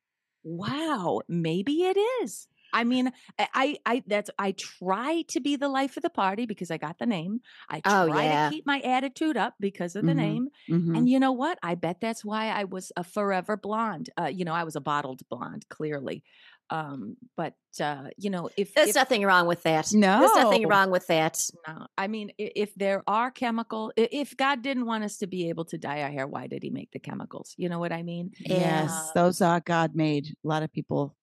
[0.45, 1.21] Wow.
[1.29, 2.47] Maybe it is.
[2.73, 6.71] I mean, I, I, that's, I try to be the life of the party because
[6.71, 7.41] I got the name.
[7.69, 8.49] I try Oh, yeah.
[8.49, 10.17] to keep my attitude up because of the Mhm.
[10.17, 10.49] name.
[10.71, 10.97] Mhm.
[10.97, 11.59] And you know what?
[11.63, 14.11] I bet that's why I was a forever blonde.
[14.21, 16.23] Uh, you know, I was a bottled blonde, clearly.
[16.71, 19.91] Um, but uh, you know, if, there's if nothing wrong with that.
[19.95, 21.41] No, there's nothing wrong with that.
[21.67, 25.49] no, I mean, i- if there are chemical, if God didn't want us to be
[25.49, 27.55] able to dye our hair, why did He make the chemicals?
[27.57, 28.33] You know what I mean?
[28.41, 30.37] Yes, those are God made.
[30.45, 31.17] A lot of people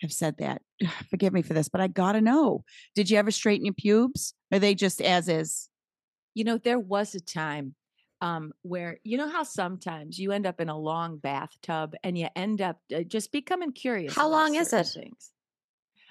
[0.00, 0.62] have said that.
[1.10, 2.64] Forgive me for this, but I gotta know.
[2.94, 4.34] Did you ever straighten your pubes?
[4.52, 5.68] Are they just as is?
[6.34, 7.74] You know, there was a time
[8.20, 12.28] um, where you know how sometimes you end up in a long bathtub and you
[12.34, 14.14] end up uh, just becoming curious.
[14.14, 14.86] How long is it?
[14.86, 15.32] Things.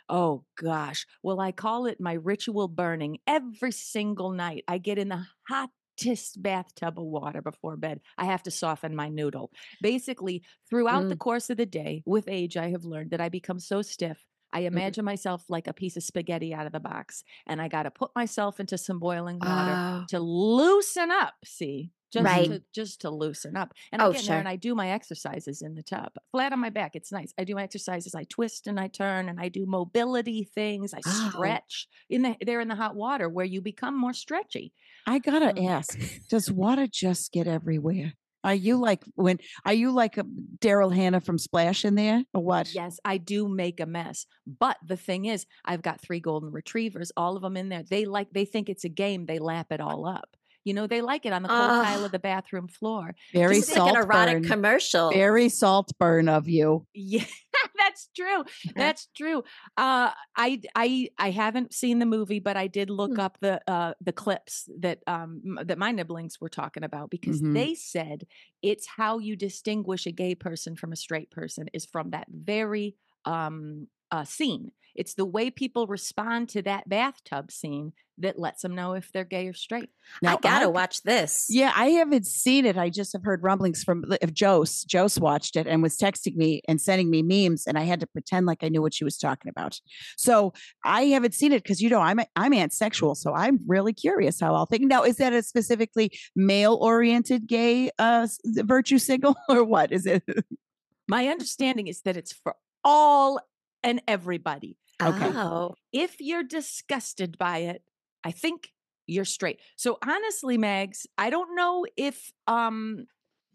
[0.07, 1.07] Oh gosh.
[1.23, 4.63] Well, I call it my ritual burning every single night.
[4.67, 5.25] I get in the
[5.97, 8.01] hottest bathtub of water before bed.
[8.17, 9.51] I have to soften my noodle.
[9.81, 11.19] Basically, throughout the mm.
[11.19, 14.23] course of the day, with age, I have learned that I become so stiff.
[14.53, 14.77] I mm-hmm.
[14.77, 17.91] imagine myself like a piece of spaghetti out of the box, and I got to
[17.91, 20.05] put myself into some boiling water Oh.
[20.09, 21.33] to loosen up.
[21.43, 21.91] See,
[22.23, 22.49] just Right.
[22.49, 23.73] to just to loosen up.
[23.91, 24.47] And Oh, I get in there and.
[24.47, 26.95] I do my exercises in the tub, flat on my back.
[26.95, 27.33] It's nice.
[27.37, 28.15] I do my exercises.
[28.15, 30.93] I twist and I turn and I do mobility things.
[30.93, 31.29] I Oh.
[31.29, 34.73] stretch in the there in the hot water where you become more stretchy.
[35.05, 35.69] I gotta Mm.
[35.69, 35.89] ask,
[36.29, 38.13] does water just get everywhere?
[38.43, 40.23] Are you like when are you like a
[40.59, 42.23] Daryl Hannah from Splash in there?
[42.31, 42.73] Or what?
[42.75, 44.27] Yes, I do make a mess.
[44.45, 47.81] But the thing is, I've got three golden retrievers, all of them in there.
[47.81, 49.25] They like they think it's a game.
[49.25, 50.37] They lap it all up.
[50.65, 52.05] You know, they like it on the cold tile Ah.
[52.07, 53.15] of the bathroom floor.
[53.33, 54.43] Very Just like an erotic burn.
[54.43, 55.11] commercial.
[55.11, 56.85] Very Saltburn of you.
[56.95, 57.23] Yeah,
[57.77, 58.43] that's true.
[58.75, 59.43] That's true.
[59.77, 63.19] Uh, I I I haven't seen the movie, but I did look Hmm.
[63.19, 67.53] up the uh, the clips that um that my nibblings were talking about because Mhm.
[67.53, 68.25] they said
[68.63, 72.95] it's how you distinguish a gay person from a straight person is from that very
[73.25, 74.71] um uh, scene.
[74.95, 79.25] It's the way people respond to that bathtub scene that lets them know if they're
[79.25, 79.89] gay or straight.
[80.25, 81.47] I gotta I- watch this.
[81.49, 82.77] Yeah, I haven't seen it.
[82.77, 84.85] I just have heard rumblings from if Jose.
[84.91, 88.07] Jose watched it and was texting me and sending me memes, and I had to
[88.07, 89.79] pretend like I knew what she was talking about.
[90.17, 90.53] So
[90.85, 94.55] I haven't seen it because you know I'm I'm ansexual, so I'm really curious how
[94.55, 94.83] I'll think.
[94.83, 100.23] Now, is that a specifically male oriented gay uh virtue signal or what is it?
[101.07, 103.39] My understanding is that it's for all
[103.83, 104.77] and everybody.
[105.01, 105.27] Okay.
[105.33, 107.83] Oh, If you're disgusted by it,
[108.23, 108.69] I think
[109.07, 109.59] you're straight.
[109.75, 113.05] So honestly, Mags, I don't know if um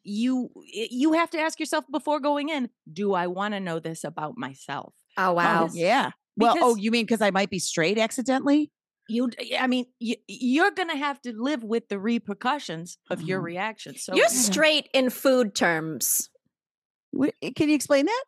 [0.03, 4.05] you you have to ask yourself before going in, do I want to know this
[4.05, 4.95] about myself?
[5.17, 5.65] oh wow.
[5.65, 6.11] Because- Yeah.
[6.37, 8.71] Well, oh, you mean because I might be straight accidentally?
[9.09, 13.41] You I mean, you, you're going to have to live with the repercussions of your
[13.41, 13.43] Oh.
[13.43, 13.97] reaction.
[13.99, 16.31] So You're straight in food terms.
[17.57, 18.25] Can you explain that?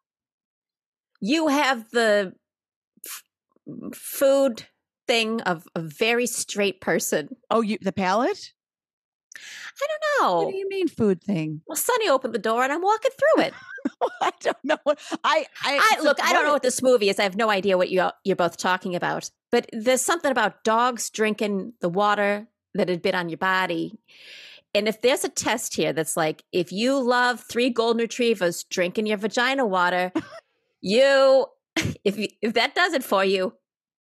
[1.20, 2.34] You have the
[3.94, 4.66] food
[5.06, 7.36] thing of a very straight person.
[7.50, 8.52] Oh, you the palate?
[9.36, 10.44] I don't know.
[10.44, 11.62] What do you mean food thing?
[11.66, 13.54] Well, Sunny opened the door and I'm walking through it.
[14.00, 14.78] Oh, I don't know.
[14.84, 17.18] what I I, I look, I don't know what this movie is.
[17.18, 19.28] I have no idea what you you're both talking about.
[19.50, 23.98] But there's something about dogs drinking the water that had been on your body.
[24.74, 29.06] And if there's a test here that's like, if you love three golden retrievers drinking
[29.06, 30.12] your vagina water,
[30.80, 31.46] you
[32.04, 33.54] if you, if that does it for you,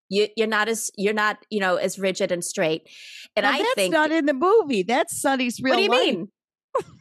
[0.09, 2.89] you you're not as you're not you know as rigid and straight.
[3.37, 4.83] And Well, I that's think not in the movie.
[4.83, 6.07] That's Sunny's real what do you life.
[6.07, 6.29] mean?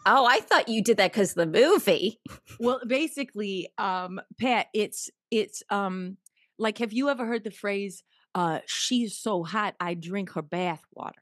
[0.05, 2.19] oh, I thought you did that because the movie.
[2.59, 6.17] well, basically, um, Pat, it's it's um
[6.57, 8.03] like have you ever heard the phrase
[8.35, 11.21] uh she's so hot I drink her bath water?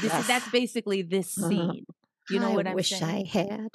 [0.00, 1.48] This is, that's basically this Uh-huh.
[1.48, 1.86] scene.
[2.30, 3.04] You know I what I'm wish saying?
[3.04, 3.68] I had.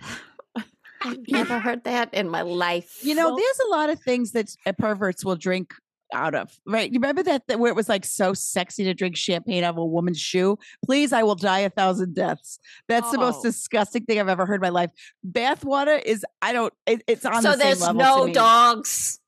[1.01, 2.99] I've never heard that in my life.
[3.01, 5.73] You know, there's a lot of things that uh, perverts will drink
[6.13, 6.91] out of, right?
[6.91, 9.77] You remember that, that where it was like so sexy to drink champagne out of
[9.77, 10.57] a woman's shoe?
[10.85, 12.59] Please, I will die a thousand deaths.
[12.89, 13.43] That's the most Oh.
[13.43, 14.91] disgusting thing I've ever heard in my life.
[15.23, 19.19] Bath water is, I don't, it, it's on so the there's no dogs.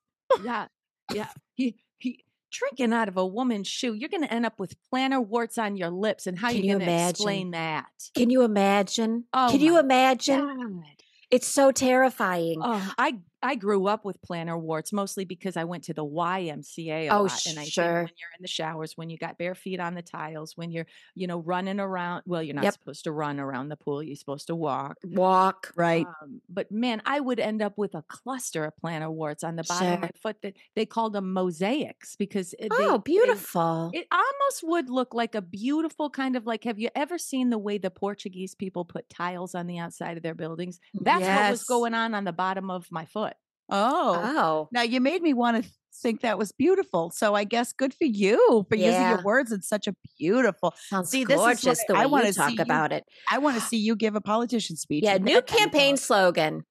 [0.43, 0.67] yeah,
[1.13, 1.29] yeah.
[1.55, 3.93] He he drinking out of a woman's shoe.
[3.93, 6.63] You're going to end up with plantar warts on your lips, and how Can you
[6.73, 7.09] going to imagine?
[7.12, 7.86] explain that?
[8.13, 9.23] Can you imagine?
[9.33, 10.39] Oh Can you imagine?
[10.41, 10.83] God.
[11.31, 12.59] It's so terrifying.
[12.62, 17.06] Oh, I I grew up with plantar warts mostly because I went to the YMCA
[17.06, 17.84] a Oh, lot, and I sure.
[17.86, 20.86] when you're in the showers, when you got bare feet on the tiles, when you're
[21.15, 22.23] you know running around.
[22.25, 22.73] Well, you're not Yep.
[22.73, 24.01] supposed to run around the pool.
[24.01, 24.97] You're supposed to walk.
[25.03, 25.71] Walk.
[25.75, 26.08] Right.
[26.21, 29.63] Um, but man, I would end up with a cluster of plantar warts on the
[29.63, 33.91] bottom of my foot that they called them mosaics because it, they- Oh, they- beautiful.
[33.93, 36.63] it almost would look like a beautiful kind of like.
[36.63, 40.23] Have you ever seen the way the Portuguese people put tiles on the outside of
[40.23, 40.79] their buildings?
[40.93, 43.33] That's what was going on on the bottom of my foot.
[43.69, 44.21] Oh.
[44.23, 44.69] oh.
[44.71, 45.69] Now you made me want to
[46.02, 47.12] think that was beautiful.
[47.12, 50.73] So I guess good for you for using your words in such a beautiful.
[50.89, 53.04] Sounds See, this is gorgeous the I way wanna talk see you- about it.
[53.30, 55.04] I want to see you give a politician speech.
[55.04, 56.65] Yeah, new that kind of campaign slogan.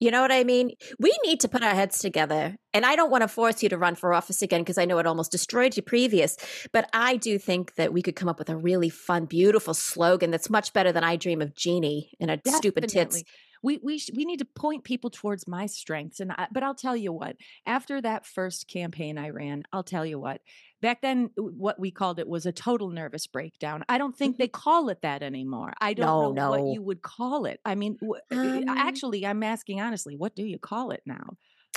[0.00, 0.72] You know what I mean?
[0.98, 2.56] We need to put our heads together.
[2.74, 4.98] And I don't want to force you to run for office again because I know
[4.98, 6.36] it almost destroyed you previous.
[6.72, 10.30] But I do think that we could come up with a really fun, beautiful slogan
[10.32, 13.22] that's much better than I dream of Jeannie and her stupid tits.
[13.64, 16.74] We we sh- we need to point people towards my strengths, and I, but I'll
[16.74, 17.36] tell you what.
[17.66, 20.42] After that first campaign I ran, I'll tell you what.
[20.82, 23.84] Back then, what we called it was a total nervous breakdown.
[23.88, 25.72] I don't think they call it that anymore.
[25.80, 26.50] I don't No, know no.
[26.50, 27.58] what you would call it.
[27.64, 28.36] I mean, w- uh,
[28.70, 31.36] Um, actually, I'm asking honestly, what do you call it now?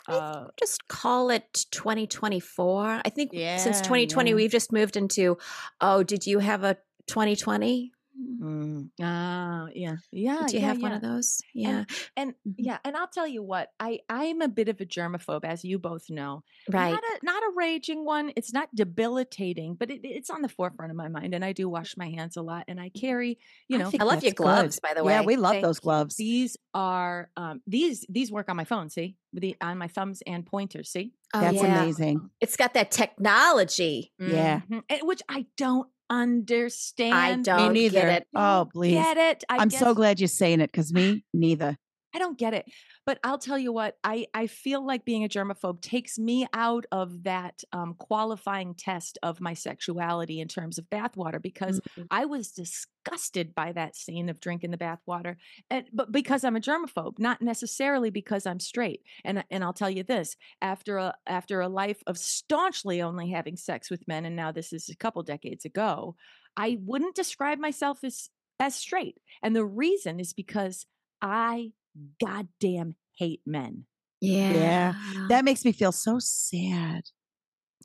[0.10, 3.02] Uh, Just call it 2024.
[3.06, 4.36] I think since 2020, yeah.
[4.36, 5.38] we've just moved into,
[5.82, 7.92] oh, did you have a 2020?
[8.20, 8.90] Mm.
[9.02, 10.40] ah, yeah, yeah.
[10.48, 11.40] Did you yeah, have one of those?
[11.54, 11.84] Yeah.
[12.16, 12.56] And Mhm.
[12.58, 15.78] yeah, and I'll tell you what, I I'm a bit of a germaphobe, as you
[15.80, 16.44] both know.
[16.70, 16.92] Right.
[16.92, 18.32] Not a not a raging one.
[18.36, 21.34] It's not debilitating, but it, it's on the forefront of my mind.
[21.36, 24.06] And I do wash my hands a lot, and I carry, you know, think I
[24.06, 24.44] love your that's good.
[24.44, 25.14] gloves, by the way.
[25.14, 25.82] Yeah, we love Thank those you.
[25.82, 26.16] gloves.
[26.16, 28.90] these are um these these work on my phone.
[28.90, 30.90] See, the on my thumbs and pointers.
[30.90, 31.84] See, Oh, That's yeah.
[31.84, 32.30] amazing.
[32.40, 34.14] It's got that technology.
[34.18, 34.62] Yeah.
[34.70, 34.84] Mhm.
[34.90, 37.14] And- which I don't understand.
[37.14, 38.02] I Me don't neither.
[38.02, 38.28] get it.
[38.36, 38.94] Oh, please.
[38.94, 39.44] get it.
[39.50, 41.78] I I'm so glad you're saying it because me neither.
[42.18, 42.66] I don't get it.
[43.06, 46.86] But I'll tell you what, I, I feel like being a germaphobe takes me out
[46.92, 52.08] of that um, qualifying test of my sexuality in terms of bathwater because Mhm.
[52.10, 55.36] I was disgusted by that scene of drinking the bathwater.
[55.70, 59.04] And but because I'm a germaphobe, not necessarily because I'm straight.
[59.24, 63.58] And and I'll tell you this, after a after a life of staunchly only having
[63.58, 66.16] sex with men, and now this is a couple decades ago,
[66.56, 69.20] I wouldn't describe myself as as straight.
[69.44, 70.86] And the reason is because
[71.22, 71.74] I
[72.20, 73.86] goddamn hate men.
[74.22, 74.54] Yeah.
[74.54, 74.94] Yeah.
[75.30, 77.04] That makes me feel so sad.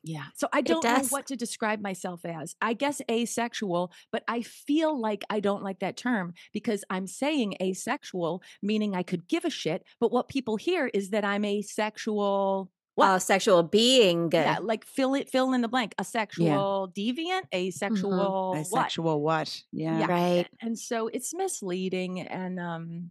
[0.05, 0.25] Yeah.
[0.35, 2.57] So I don't know what to describe myself as.
[2.61, 7.57] I guess asexual, but I feel like I don't like that term because I'm saying
[7.63, 9.85] asexual, meaning I could give a shit.
[10.01, 12.71] But what people hear is that I'm asexual.
[12.95, 13.09] What?
[13.09, 14.29] Uh, sexual being.
[14.33, 15.95] yeah, like fill it, fill in the blank.
[15.99, 18.51] A sexual deviant, asexual.
[18.51, 18.59] what?
[18.59, 19.63] Asexual what?
[19.73, 20.01] Yeah.
[20.01, 20.07] Yeah.
[20.07, 20.47] Right.
[20.61, 23.11] And so it's misleading, and um,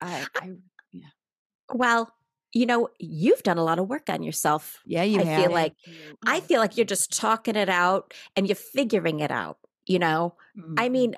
[0.00, 0.50] I, I
[0.92, 1.08] yeah.
[1.72, 2.12] Well,
[2.52, 4.80] you know, you've done a lot of work on yourself.
[4.86, 5.42] Yeah, you I have.
[5.42, 5.74] feel like
[6.26, 10.36] I feel like you're just talking it out and you're figuring it out, you know?
[10.76, 10.92] I Mhm.
[10.92, 11.16] mean,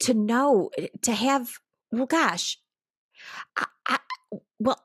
[0.00, 1.50] to know, eh, to have,
[1.92, 2.58] well, gosh,
[3.56, 3.98] I, I,
[4.58, 4.84] well,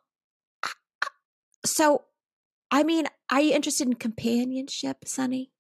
[1.66, 2.06] so,
[2.72, 5.52] I mean, are you interested in companionship, Sunny?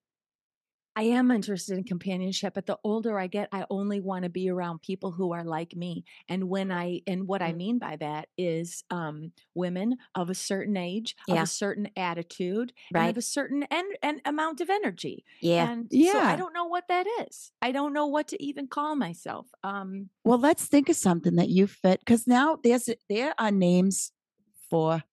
[0.98, 4.50] I am interested in companionship, but the older I get, I only want to be
[4.50, 6.06] around people who are like me.
[6.30, 7.58] And when I and what I Mm.
[7.58, 12.96] mean by that is um, women of a certain age, of a certain attitude, and
[13.04, 13.10] Right?
[13.10, 15.26] of a certain en- and amount of energy.
[15.42, 15.66] Yeah.
[15.66, 17.52] And so I don't know what that is.
[17.62, 19.48] I don't know what to even call myself.
[19.64, 24.12] Um, Well, let's think of something that you fit because now there's there are names
[24.70, 25.04] for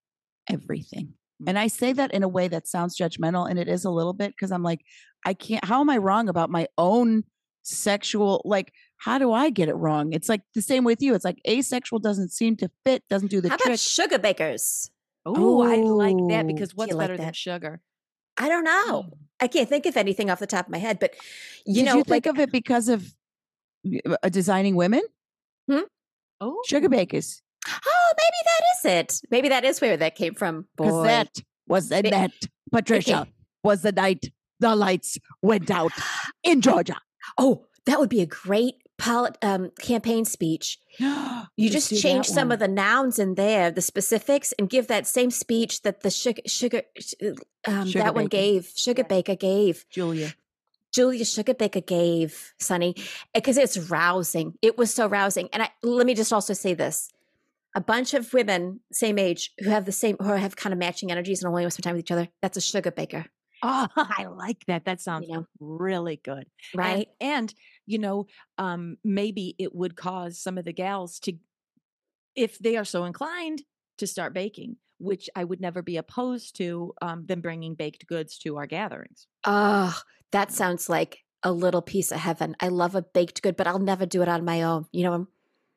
[0.48, 1.14] everything.
[1.42, 1.48] Mm.
[1.48, 4.12] And I say that in a way that sounds judgmental, and it is a little
[4.12, 4.84] bit because I'm like,
[5.24, 5.64] I can't.
[5.64, 7.24] How am I wrong about my own
[7.62, 8.42] sexual?
[8.44, 10.12] Like, how do I get it wrong?
[10.12, 11.14] It's like the same with you.
[11.14, 13.66] It's like asexual doesn't seem to fit, doesn't do the How trick.
[13.66, 14.90] about sugar bakers?
[15.24, 17.80] oh, I like that because what's like better than sugar?
[18.36, 19.12] I don't know.
[19.40, 21.14] I can't think of anything off the top of my head, but
[21.66, 23.04] you Did know, you like, think of it because of
[24.22, 25.02] uh, designing women?
[25.70, 25.80] Hmm?
[26.40, 27.40] Oh, Sugarbakers.
[28.84, 29.30] Maybe that is it.
[29.30, 30.66] Maybe that is where that came from.
[30.76, 31.28] Because that
[31.66, 32.32] was the net,
[32.70, 33.26] Patricia,
[33.62, 35.92] was the night the lights went out
[36.42, 36.96] in Georgia.
[37.38, 40.78] Oh, that would be a great polit- um, campaign speech.
[41.56, 42.52] You just that change some one.
[42.52, 46.40] of the nouns in there, the specifics, and give that same speech that the sugar,
[46.46, 46.82] sugar,
[47.66, 49.08] um, Sugar that one gave, Sugar Yeah.
[49.08, 50.32] Baker gave, Julia.
[50.92, 52.94] Julia Sugarbaker gave, Sunny,
[53.34, 54.54] because it's rousing.
[54.62, 55.48] It was so rousing.
[55.52, 57.10] And I, let me just also say this.
[57.74, 61.10] A bunch of women, same age, who have the same, who have kind of matching
[61.10, 62.28] energies and only want to spend time with each other.
[62.42, 63.26] That's a sugar baker,
[63.62, 64.84] Oh, I like that.
[64.84, 65.46] That sounds know.
[65.60, 66.46] really good.
[66.74, 67.08] Right?
[67.20, 67.52] And,
[67.86, 68.26] you know,
[68.58, 71.34] um, maybe it would cause some of the gals to,
[72.34, 73.62] if they are so inclined,
[73.98, 78.38] to start baking, which I would never be opposed to um, them bringing baked goods
[78.38, 79.26] to our gatherings.
[79.44, 79.96] Oh,
[80.32, 82.56] that sounds like a little piece of heaven.
[82.60, 84.86] I love a baked good, but I'll never do it on my own.
[84.92, 85.28] You know,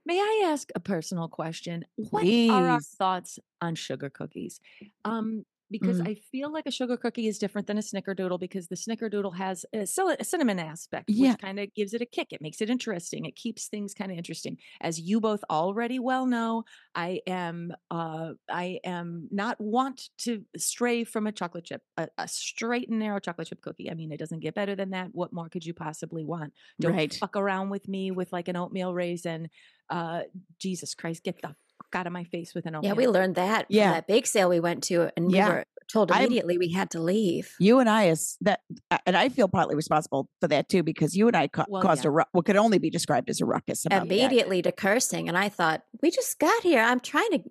[0.06, 1.86] May I ask a personal question?
[1.96, 2.88] What are our Please.
[2.98, 4.60] thoughts on sugar cookies?
[5.04, 6.08] Um, because Mm.
[6.10, 9.65] I feel like a sugar cookie is different than a snickerdoodle because the snickerdoodle has
[9.73, 9.88] a,
[10.19, 11.32] a cinnamon aspect, Yeah.
[11.32, 12.28] which kind of gives it a kick.
[12.32, 13.25] It makes it interesting.
[13.25, 14.58] It keeps things kind of interesting.
[14.82, 21.04] As you both already well know, I am uh, I am not want to stray
[21.04, 23.89] from a chocolate chip, a, a straight and narrow chocolate chip cookie.
[23.89, 25.10] I mean, it doesn't get better than that.
[25.13, 26.54] What more could you possibly want?
[26.80, 27.13] Don't Right.
[27.13, 29.49] fuck around with me with like an oatmeal raisin.
[29.89, 30.23] Uh,
[30.60, 31.56] Jesus Christ, get the
[31.95, 32.88] out of my face with an open.
[32.88, 33.93] yeah, we learned that Yeah.
[33.93, 35.47] that bake sale we went to, and Yeah.
[35.49, 37.53] we were told I'm- immediately we had to leave.
[37.60, 38.62] You and I is that,
[39.05, 42.03] and I feel partly responsible for that too, because you and I ca- Well, caused
[42.03, 42.10] yeah.
[42.10, 43.86] a ru- what could only be described as a ruckus.
[43.86, 44.13] About that.
[44.15, 46.81] Immediately to cursing, and I thought we just got here.
[46.81, 47.43] I'm trying to,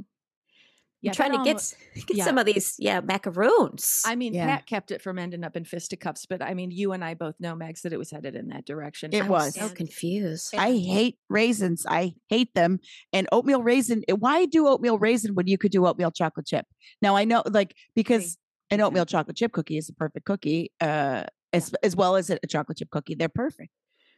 [1.05, 1.53] Yeah, I'm trying that to
[1.95, 2.25] get get yeah.
[2.25, 4.03] some of these, yeah, macaroons.
[4.07, 4.47] I mean, Yeah.
[4.47, 7.35] Pat kept it from ending up in fisticuffs, but I mean, you and I both
[7.39, 9.11] know, Mags, that it was headed in that direction.
[9.13, 9.55] It I'm was.
[9.55, 10.55] so confused.
[10.57, 11.85] I hate raisins.
[11.89, 12.81] I hate them.
[13.13, 14.03] And oatmeal raisin.
[14.09, 16.67] eh, Why do oatmeal raisin when you could do oatmeal chocolate chip?
[17.03, 18.39] Now I know, like, because
[18.71, 22.39] an oatmeal chocolate chip cookie is a perfect cookie, uh, as as well as a
[22.43, 23.15] a chocolate chip cookie.
[23.15, 23.71] They're perfect.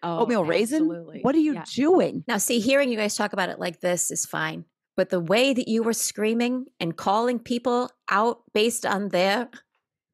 [0.03, 0.87] Oh, oatmeal raisin.
[1.22, 1.64] What are you Yeah.
[1.75, 2.22] doing?
[2.29, 4.64] Now, see, hearing you guys talk about it like this is fine.
[4.96, 9.50] But the way that you were screaming and calling people out based on their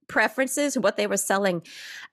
[0.09, 1.63] preferences and what they were selling,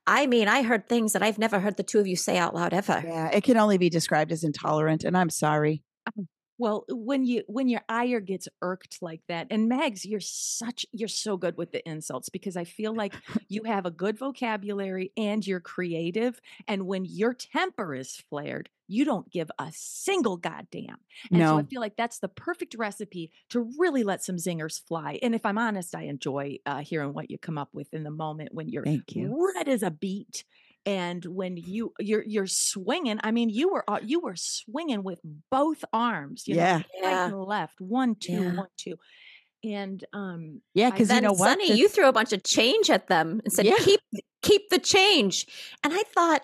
[0.05, 2.55] I mean, I heard things that I've never heard the two of you say out
[2.55, 3.01] loud ever.
[3.05, 5.83] Yeah, it can only be described as intolerant, and I'm sorry.
[6.17, 6.27] Mm.
[6.59, 11.07] Well, when you when your ire gets irked like that, and Mags, you're such you're
[11.07, 13.15] so good with the insults because I feel like
[13.47, 16.39] you have a good vocabulary and you're creative.
[16.67, 20.97] And when your temper is flared, you don't give a single goddamn.
[21.31, 25.17] And so I feel like that's the perfect recipe to really let some zingers fly.
[25.21, 28.11] And if I'm honest, I enjoy uh, hearing what you come up with in the
[28.11, 29.53] moment when you're Thank you.
[29.55, 30.43] red as a beet
[30.85, 35.19] and when you you're you're swinging i mean you were uh, you were swinging with
[35.51, 36.81] both arms you know, Yeah.
[37.03, 38.63] right and left one two one Yeah.
[38.77, 38.95] two
[39.63, 41.49] and um Yeah, because you know what?
[41.49, 43.75] Sunny, The- you threw a bunch of change at them and said, Yeah.
[43.79, 43.99] "Keep,
[44.41, 45.47] keep the change."
[45.83, 46.43] And I thought,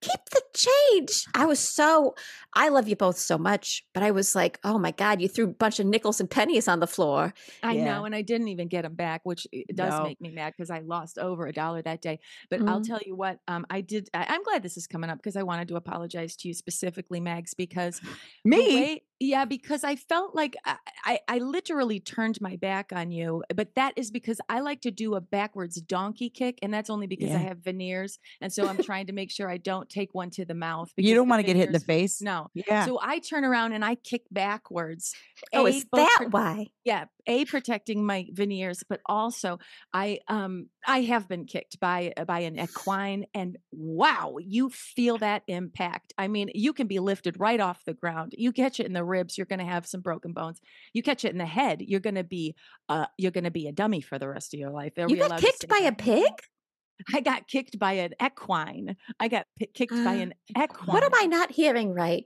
[0.00, 2.14] "Keep the change." I was so,
[2.54, 5.44] I love you both so much, but I was like, "Oh my god!" You threw
[5.44, 7.32] a bunch of nickels and pennies on the floor.
[7.62, 7.84] i Yeah.
[7.84, 10.02] know and i didn't even get them back which does No.
[10.04, 12.20] make me mad because i lost over a dollar that day
[12.50, 12.86] but i'll Mhm.
[12.86, 15.42] tell you what um i did I, i'm glad this is coming up because i
[15.42, 18.08] wanted to apologize to you specifically mags because the
[18.44, 18.74] me.
[18.74, 23.42] way- Yeah, because I felt like I, I, I literally turned my back on you,
[23.54, 27.06] but that is because I like to do a backwards donkey kick, and that's only
[27.06, 30.30] because I have veneers, and so I'm trying to make sure I don't take one
[30.30, 30.92] to the mouth.
[30.96, 32.22] You don't want to get hit in the face.
[32.22, 32.48] No.
[32.54, 32.86] Yeah.
[32.86, 35.14] So I turn around and I kick backwards.
[35.52, 36.66] Oh, A, is that pro- why?
[36.88, 39.58] yeah a protecting my veneers but also
[39.92, 45.18] i um i have been kicked by uh, by an equine and wow you feel
[45.18, 48.86] that impact i mean you can be lifted right off the ground you catch it
[48.86, 50.60] in the ribs you're going to have some broken bones
[50.92, 52.54] you catch it in the head you're going to be
[52.88, 55.16] uh you're going to be a dummy for the rest of your life Are You
[55.16, 56.30] got kicked by a pig?
[57.14, 61.02] i got kicked by an equine i got pi- kicked by Uh, an equine What
[61.04, 62.24] am I not hearing right?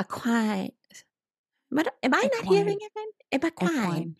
[0.00, 0.72] Equine.
[1.70, 3.44] What, am I not hearing it right?
[3.44, 3.70] Equine.
[3.70, 4.16] Equine.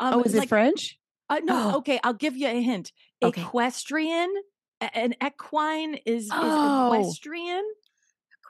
[0.00, 0.98] um, Oh, is it like- French?
[1.30, 1.76] Uh, no, Oh.
[1.78, 2.92] okay, I'll give you a hint.
[3.22, 3.40] Okay.
[3.40, 4.32] Equestrian,
[4.80, 6.92] an equine is, is Oh.
[6.92, 7.64] equestrian.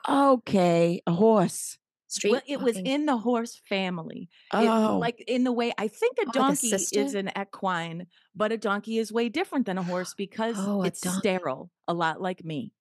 [0.07, 1.77] Okay, a horse.
[2.13, 2.31] Street.
[2.31, 4.29] Well, it was in the horse family.
[4.53, 8.07] It- Oh, like in the way I think a Like a donkey is an equine,
[8.35, 11.19] but a donkey is way different than a horse because Oh, a it's donkey.
[11.19, 12.71] sterile, a lot like me.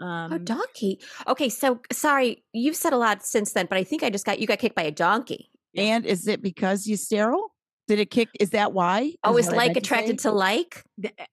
[0.00, 1.00] Um, Oh, donkey.
[1.28, 4.38] Okay, so sorry, you've said a lot since then, but I think I just got
[4.40, 5.50] you got kicked by a donkey.
[5.76, 7.52] and is it because you sterile?
[7.86, 8.28] Did it kick?
[8.40, 9.12] Is that why?
[9.22, 10.82] Oh, is is like meant to attracted to like?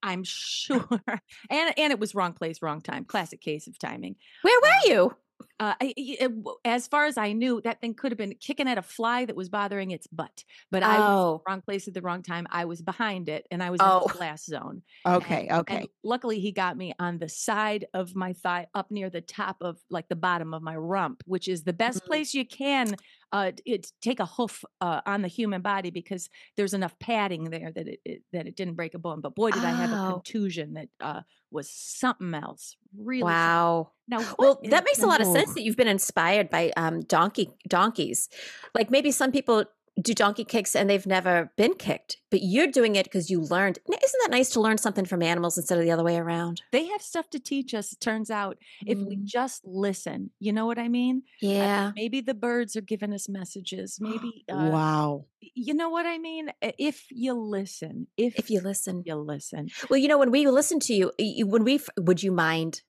[0.02, 0.86] I'm sure,
[1.50, 3.04] and and it was wrong place, wrong time.
[3.06, 4.16] Classic case of timing.
[4.42, 5.16] Where were Um, you?
[5.60, 6.32] Uh, I, it
[6.64, 9.36] as far as I knew, that thing could have been kicking at a fly that
[9.36, 10.44] was bothering its butt.
[10.70, 11.42] But I was in Oh.
[11.44, 12.46] the wrong place at the wrong time.
[12.50, 14.02] I was behind it, and I was Oh.
[14.02, 14.82] in the glass zone.
[15.06, 15.76] Okay, And- okay.
[15.76, 19.56] and luckily, he got me on the side of my thigh, up near the top
[19.60, 22.06] of like the bottom of my rump, which is the best Mhm.
[22.06, 22.94] place you can
[23.32, 27.72] uh, it, take a hoof uh, on the human body because there's enough padding there
[27.72, 29.20] that it, it that it didn't break a bone.
[29.20, 30.12] But boy, did I have a Oh.
[30.12, 31.20] contusion that uh,
[31.50, 32.76] was something else.
[32.96, 33.20] Really.
[33.20, 33.90] something- Wow.
[34.08, 37.50] Now, Well, that makes a lot of sense that you've been inspired by um, donkey
[37.68, 38.28] donkeys.
[38.74, 39.64] Like maybe some people
[40.00, 43.78] do donkey kicks and they've never been kicked, but you're doing it because you learned.
[43.86, 46.62] Isn't that nice to learn something from animals instead of the other way around?
[46.72, 47.92] they have stuff to teach us.
[47.92, 49.24] It turns out if we Mm.
[49.24, 50.92] just listen, you know what I mean?
[50.92, 51.92] Mean, Yeah.
[51.94, 53.98] maybe the birds are giving us messages.
[54.00, 55.26] Maybe, uh, wow.
[55.54, 56.48] you know what I mean?
[56.62, 59.02] Uh, If you listen, if, If you listen.
[59.04, 59.68] you listen.
[59.90, 62.80] Well, you know, when we listen to you, you when we, would you mind?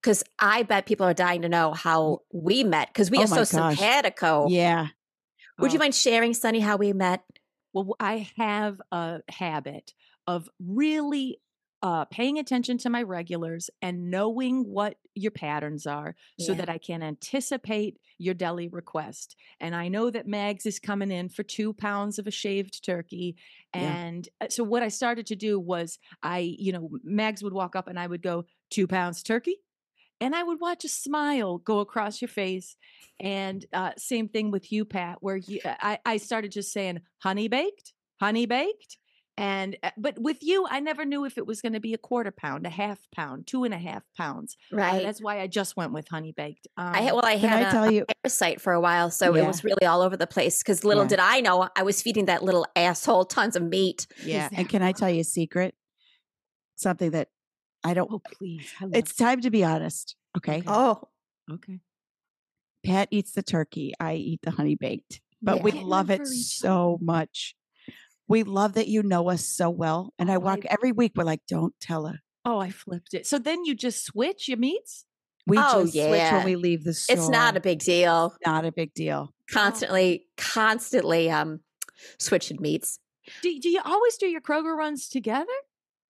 [0.00, 3.26] Because I bet people are dying to know how we met because we Oh are
[3.26, 3.76] so gosh.
[3.78, 4.48] simpatico.
[4.48, 4.88] Yeah.
[5.58, 7.22] Would you mind sharing, Sunny, how we met?
[7.72, 9.92] Well, I have a habit
[10.26, 11.38] of really
[11.82, 16.78] uh, paying attention to my regulars and knowing what your patterns are so that I
[16.78, 19.36] can anticipate your deli request.
[19.60, 23.36] And I know that Mags is coming in for two pounds of a shaved turkey.
[23.74, 27.76] And uh, so what I started to do was I, you know, Mags would walk
[27.76, 29.56] up and I would go, two pounds turkey.
[30.20, 32.76] And I would watch a smile go across your face.
[33.20, 37.48] And uh, same thing with you, Pat, where you, I, I started just saying honey
[37.48, 38.98] baked, honey baked.
[39.36, 41.98] And uh, but with you, I never knew if it was going to be a
[41.98, 44.56] quarter pound, a half pound, two and a half pounds.
[44.72, 45.02] Uh, Right.
[45.02, 46.68] that's why I just went with honey baked.
[46.76, 48.04] Um, I well, I had I a, tell you?
[48.08, 50.58] a parasite for a while, so it was really all over the place.
[50.58, 51.08] Because little Yeah.
[51.08, 54.06] did I know, I was feeding that little asshole tons of meat.
[54.24, 54.48] Yeah.
[54.50, 55.74] that And can I tell you a secret?
[56.76, 57.28] Something that
[57.84, 58.10] I don't.
[58.10, 60.16] oh please, I It's time to be honest.
[60.36, 60.58] Okay.
[60.58, 60.64] Okay.
[60.66, 61.02] Oh,
[61.52, 61.80] okay.
[62.84, 63.92] Pat eats the turkey.
[64.00, 67.54] I eat the honey baked, but we love it so much.
[68.26, 70.12] We love that you know us so well.
[70.18, 71.12] And I Oh, I- walk every week.
[71.14, 72.20] We're like, don't tell her.
[72.46, 73.26] Oh, I flipped it.
[73.26, 75.04] So then you just switch your meats.
[75.46, 77.16] We Oh, just switch when we leave the store.
[77.16, 78.34] it's not a big deal.
[78.46, 79.32] not a big deal.
[79.50, 81.60] Constantly, constantly um,
[82.18, 82.98] switching meats.
[83.42, 85.52] Do, do you always do your Kroger runs together?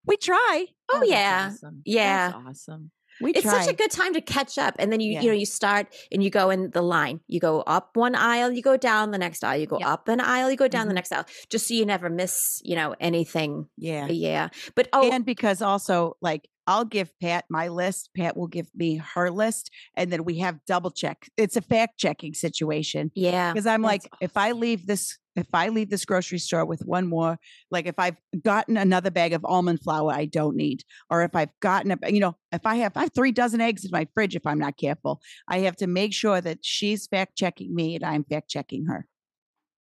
[0.06, 0.66] We try.
[0.92, 1.50] Oh, that's yeah.
[1.52, 1.82] awesome.
[1.84, 2.30] Yeah.
[2.30, 2.90] That's awesome.
[3.20, 3.62] We It's try.
[3.62, 5.20] such a good time to catch up, and then you Yeah.
[5.22, 7.20] you know you start and you go in the line.
[7.28, 9.56] You go up one aisle, you go down the next aisle.
[9.60, 9.92] You go Yeah.
[9.92, 10.96] up an aisle, you go down the Mhm.
[10.96, 13.68] next aisle, just so you never miss you know anything.
[13.76, 14.08] yeah.
[14.08, 18.10] Yeah, but oh, And because also, like, I'll give Pat my list.
[18.16, 19.70] Pat will give me her list.
[19.96, 21.28] And then we have double check.
[21.36, 23.12] It's a fact checking situation.
[23.14, 26.64] yeah, Because I'm like, That's if I leave this, if I leave this grocery store
[26.64, 27.38] with one more,
[27.70, 31.50] like if I've gotten another bag of almond flour I don't need, or if I've
[31.60, 34.36] gotten a, you know, if I have, I have three dozen eggs in my fridge,
[34.36, 38.04] if I'm not careful, I have to make sure that she's fact checking me and
[38.04, 39.06] I'm fact checking her.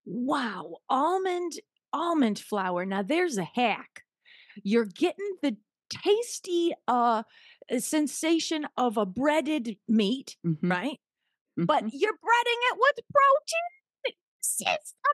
[0.05, 1.53] Wow, almond
[1.93, 2.85] almond flour.
[2.87, 4.03] Now there's a hack.
[4.63, 5.57] You're getting the
[5.91, 7.25] tasty uh
[7.79, 10.99] sensation of a breaded meat, Mhm, right?
[11.67, 11.91] But mhm.
[11.93, 14.17] you're breading it with protein.
[14.61, 15.11] It's a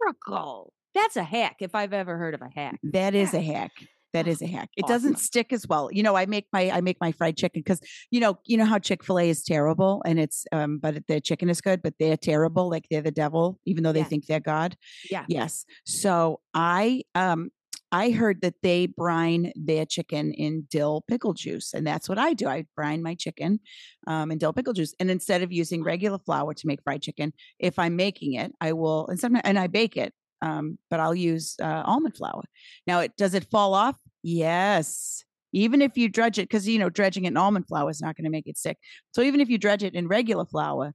[0.00, 0.72] miracle.
[0.94, 2.78] That's a hack if I've ever heard of a hack.
[2.82, 3.72] that is a hack.
[4.14, 4.70] That Oh, a hack.
[4.74, 4.94] It awesome.
[4.94, 5.90] doesn't stick as well.
[5.92, 7.78] You know, I make my I make my fried chicken because
[8.10, 11.20] you know you know how Chick Fil A is terrible and it's um but their
[11.20, 12.70] chicken is good, but they're terrible.
[12.70, 14.04] Like they're the devil, even though they Yeah.
[14.06, 14.76] think they're God.
[15.10, 15.26] Yeah.
[15.28, 15.66] Yes.
[15.84, 17.50] So I um
[17.90, 22.34] I heard that they brine their chicken in dill pickle juice, and that's what I
[22.34, 22.46] do.
[22.46, 23.60] I brine my chicken
[24.06, 27.32] um, in dill pickle juice, and instead of using regular flour to make fried chicken,
[27.58, 30.12] if I'm making it, I will and sometimes and I bake it,
[30.42, 32.42] um, but I'll use uh, almond flour.
[32.86, 33.96] Now, it does it fall off?
[34.22, 35.24] Yes.
[35.52, 38.16] Even if you dredge it, because you know dredging it in almond flour is not
[38.16, 38.76] going to make it stick.
[39.12, 40.92] So even if you dredge it in regular flour,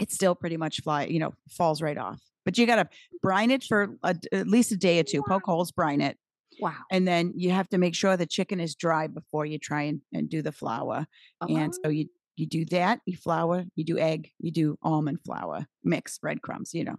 [0.00, 2.20] it still pretty much fly, you know, falls right off.
[2.44, 2.88] But you got to
[3.22, 5.22] brine it for a, at least a day or two.
[5.22, 6.18] Poke holes, brine it,
[6.60, 6.84] Wow.
[6.90, 10.00] and then you have to make sure the chicken is dry before you try and,
[10.12, 11.06] and do the flour.
[11.48, 15.20] And Oh, so you you do that, you flour, you do egg, you do almond
[15.24, 16.74] flour, mix breadcrumbs.
[16.74, 16.96] You know,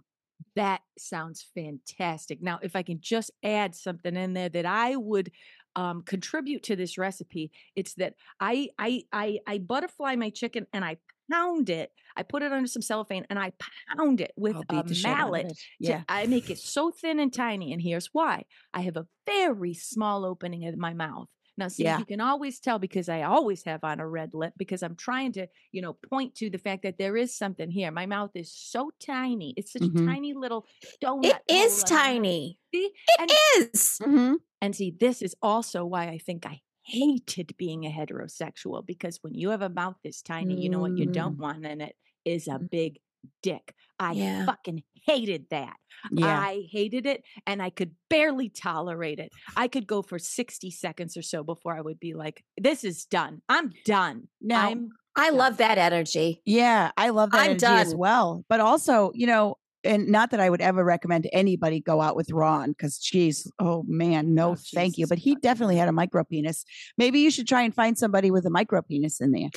[0.54, 2.40] That sounds fantastic.
[2.42, 5.30] Now, if I can just add something in there that I would
[5.74, 10.84] um, contribute to this recipe, it's that I I I I butterfly my chicken and
[10.84, 10.96] I
[11.30, 11.92] pound it.
[12.16, 13.52] I put it under some cellophane and I
[13.96, 15.46] pound it with a beat the shit out of mallet.
[15.46, 15.56] it.
[15.56, 16.02] to- Yeah.
[16.08, 20.24] I make it so thin and tiny, and here's why: I have a very small
[20.24, 21.28] opening in my mouth.
[21.58, 21.98] Now, see, Yeah.
[21.98, 25.32] you can always tell because I always have on a red lip because I'm trying
[25.32, 27.90] to, you know, point to the fact that there is something here.
[27.90, 30.02] My mouth is so tiny; it's such Mhm.
[30.02, 30.66] a tiny little
[31.02, 31.24] donut.
[31.24, 32.04] It is hole in my mouth.
[32.22, 32.58] tiny.
[32.74, 32.90] See?
[33.18, 33.38] And, It
[33.74, 33.98] is.
[34.02, 34.34] Mm-hmm.
[34.60, 39.34] and see, this is also why I think I hated being a heterosexual because when
[39.34, 41.40] you have a mouth this tiny, you know what you don't mm.
[41.40, 42.70] want in it is a mm.
[42.70, 42.98] big
[43.42, 43.74] dick.
[43.98, 44.46] I Yeah.
[44.46, 45.76] fucking hated that.
[46.12, 46.38] Yeah.
[46.38, 49.32] I hated it and I could barely tolerate it.
[49.56, 53.04] I could go for 60 seconds or so before I would be like, this is
[53.04, 53.42] done.
[53.48, 54.28] I'm done.
[54.40, 56.42] now, I'm I love that energy.
[56.44, 58.44] Yeah, I love that I'm energy as well.
[58.48, 59.56] But also, you know,
[59.86, 63.84] and not that I would ever recommend anybody go out with Ron because, geez, oh
[63.88, 65.06] man, no, Oh, thank you.
[65.06, 66.64] But he fucking definitely had a micro penis.
[66.98, 69.48] Maybe you should try and find somebody with a micro penis in there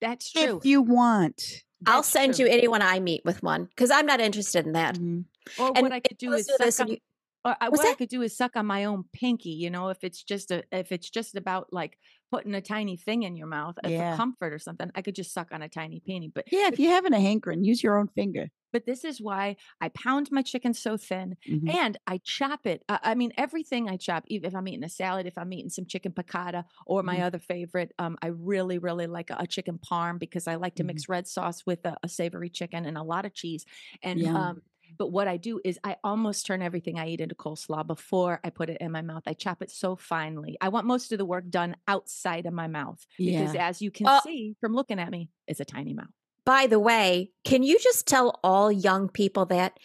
[0.00, 0.58] that's true.
[0.58, 1.42] if you want.
[1.86, 2.46] I'll send true.
[2.46, 4.96] you anyone I meet with one because I'm not interested in that.
[4.96, 5.24] Mhm.
[5.58, 6.98] Or and what I could do is do this suck on, you-
[7.44, 9.50] or I, What's what I could do is suck on my own pinky.
[9.50, 11.96] You know, if it's just a if it's just about like
[12.30, 13.92] putting a tiny thing in your mouth Yeah.
[13.96, 16.28] for comfort or something, I could just suck on a tiny peenie.
[16.34, 18.50] But Yeah, if you're having a hankering, use your own finger.
[18.70, 21.78] but this is why I pound my chicken so thin Mhm.
[21.80, 22.84] and I chop it.
[22.86, 25.70] Uh, I mean, everything I chop, even if I'm eating a salad, if I'm eating
[25.70, 27.22] some chicken piccata, or my Mhm.
[27.22, 30.84] other favorite, um, I really, really like a, a chicken parm because I like to
[30.84, 30.84] Mhm.
[30.84, 33.64] mix red sauce with a, a savory chicken and a lot of cheese.
[34.02, 34.34] And Yum.
[34.34, 34.60] um,
[34.96, 38.50] but what I do is I almost turn everything I eat into coleslaw before I
[38.50, 39.22] put it in my mouth.
[39.26, 40.56] I chop it so finely.
[40.60, 43.68] I want most of the work done outside of my mouth because, Yeah.
[43.68, 44.20] as you can Oh.
[44.24, 46.08] see from looking at me, it's a tiny mouth.
[46.44, 49.78] By the way, can you just tell all young people that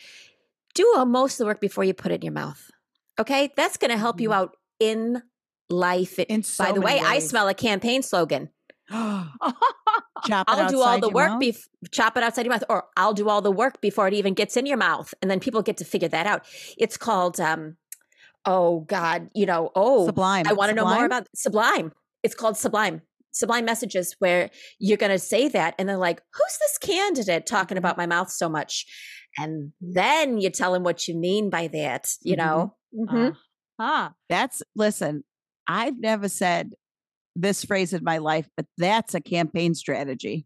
[0.73, 2.71] do uh, most of the work before you put it in your mouth?
[3.19, 4.33] Okay, that's going to help you Mhm.
[4.35, 5.21] out in
[5.69, 6.17] life.
[6.19, 8.49] In so By the way, many I smell a campaign slogan.
[10.21, 13.13] Chop it I'll do all the work, bef- chop it outside your mouth, or I'll
[13.13, 15.77] do all the work before it even gets in your mouth, and then people get
[15.77, 16.45] to figure that out.
[16.77, 17.75] It's called, um,
[18.45, 20.45] oh God, you know, oh, Sublime.
[20.47, 21.93] I want to know more about Sublime.
[22.23, 23.01] It's called Sublime.
[23.31, 27.77] Sublime messages where you're going to say that, and they're like, "Who's this candidate talking
[27.77, 27.85] Mm-hmm.
[27.85, 28.85] about my mouth so much?"
[29.37, 32.13] And then you tell them what you mean by that.
[32.21, 32.37] You Mhm.
[32.37, 33.35] know, Mhm.
[33.79, 34.09] uh-huh.
[34.29, 35.23] That's listen,
[35.67, 36.75] I've never said
[37.35, 40.45] this phrase in my life, but that's a campaign strategy.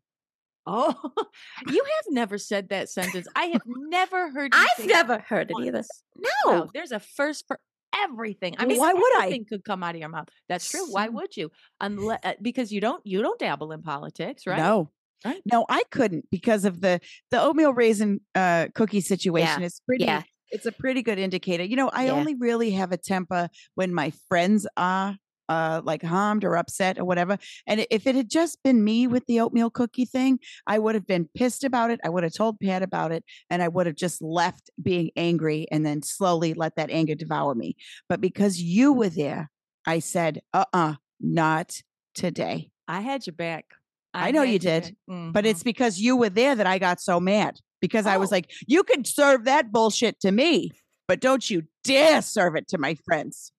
[0.65, 0.93] Oh,
[1.69, 3.27] you have never said that sentence.
[3.35, 4.53] I have never heard.
[4.53, 5.77] You I've never heard it either.
[5.77, 6.03] once.
[6.17, 7.59] No, Wow, there's a first for
[7.95, 8.55] everything.
[8.57, 9.39] I mean, why would I?
[9.47, 10.27] Could come out of your mouth.
[10.49, 10.91] That's true.
[10.91, 11.51] Why would you?
[11.79, 14.57] Unless because you don't you don't dabble in politics, right?
[14.57, 14.91] No.
[15.25, 15.41] Right.
[15.51, 16.99] No, I couldn't because of the
[17.31, 20.21] the oatmeal raisin uh cookie situation is pretty yeah.
[20.51, 21.63] it's a pretty good indicator.
[21.63, 22.11] You know, I Yeah.
[22.11, 25.17] only really have a temper when my friends are
[25.49, 27.37] uh like harmed or upset or whatever.
[27.65, 31.07] And if it had just been me with the oatmeal cookie thing, I would have
[31.07, 31.99] been pissed about it.
[32.03, 35.67] I would have told Pat about it and I would have just left being angry
[35.71, 37.75] and then slowly let that anger devour me.
[38.09, 39.49] But because you were there,
[39.85, 41.81] I said, "Uh-uh, not
[42.15, 43.65] today." I had your back.
[44.13, 45.33] I know you did, back.
[45.33, 48.35] But it's because you were there that I got so mad because I was Oh.
[48.35, 50.71] like, you could serve that bullshit to me,
[51.07, 53.51] but don't you dare serve it to my friends.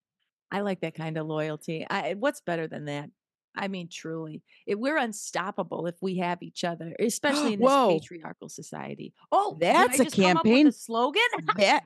[0.50, 1.86] I like that kind of loyalty.
[1.88, 3.10] I, what's better than that?
[3.56, 7.98] I mean, truly, if we're unstoppable if we have each other, especially in this Whoa.
[7.98, 9.12] patriarchal society.
[9.32, 10.66] Oh, That's a just come up with campaign.
[10.68, 11.22] a slogan.
[11.56, 11.82] That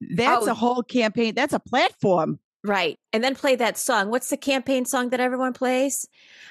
[0.00, 0.50] that's Oh.
[0.50, 1.34] a whole campaign.
[1.34, 2.38] That's a platform.
[2.64, 2.98] right.
[3.12, 4.10] And then play that song.
[4.10, 6.06] What's the campaign song that everyone plays?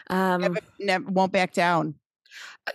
[0.09, 1.95] Um, Never, never won't back down.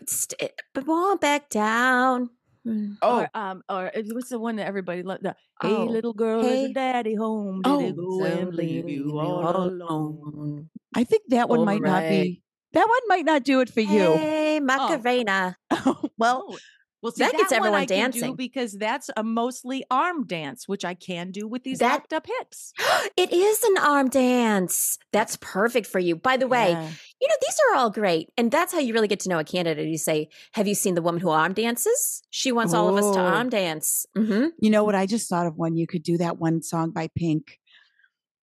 [0.07, 2.31] st- but won't back down.
[2.67, 2.97] Mm.
[3.03, 5.23] Oh, Or, um, or it was the one that everybody loved.
[5.23, 6.65] The, hey, Oh, little girl, hey.
[6.67, 7.63] is daddy home?
[7.63, 10.69] Did Oh, go and leave you all alone?
[10.95, 12.43] I think that one might not be.
[12.73, 14.13] That one might not do it for you.
[14.17, 15.57] Hey, Macarena.
[16.19, 16.59] well, Oh,
[17.03, 18.37] well, see, That gets one everyone I can do dancing.
[18.37, 22.27] because that's a mostly arm dance, which I can do with these That- locked up
[22.27, 22.75] hips.
[23.17, 24.99] it is an arm dance.
[25.11, 26.15] That's perfect for you.
[26.15, 26.91] By the way, yeah.
[27.21, 28.31] You know, these are all great.
[28.39, 29.89] And that's how you really get to know a candidate.
[29.89, 32.23] You say, Have you seen the woman who arm dances?
[32.31, 33.25] She wants all of us to Oh.
[33.25, 34.07] arm dance.
[34.17, 34.95] hmm you know what?
[34.95, 35.77] I just thought of one.
[35.77, 37.59] You could do that one song by Pink.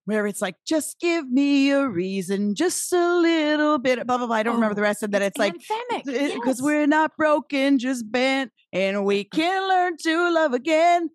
[0.04, 4.36] Where it's like, just give me a reason, just a little bit, blah blah blah.
[4.36, 5.20] I don't remember Oh, the rest of that.
[5.22, 6.62] It's like because yes.
[6.62, 11.10] we're not broken, just bent, and we can learn to love again.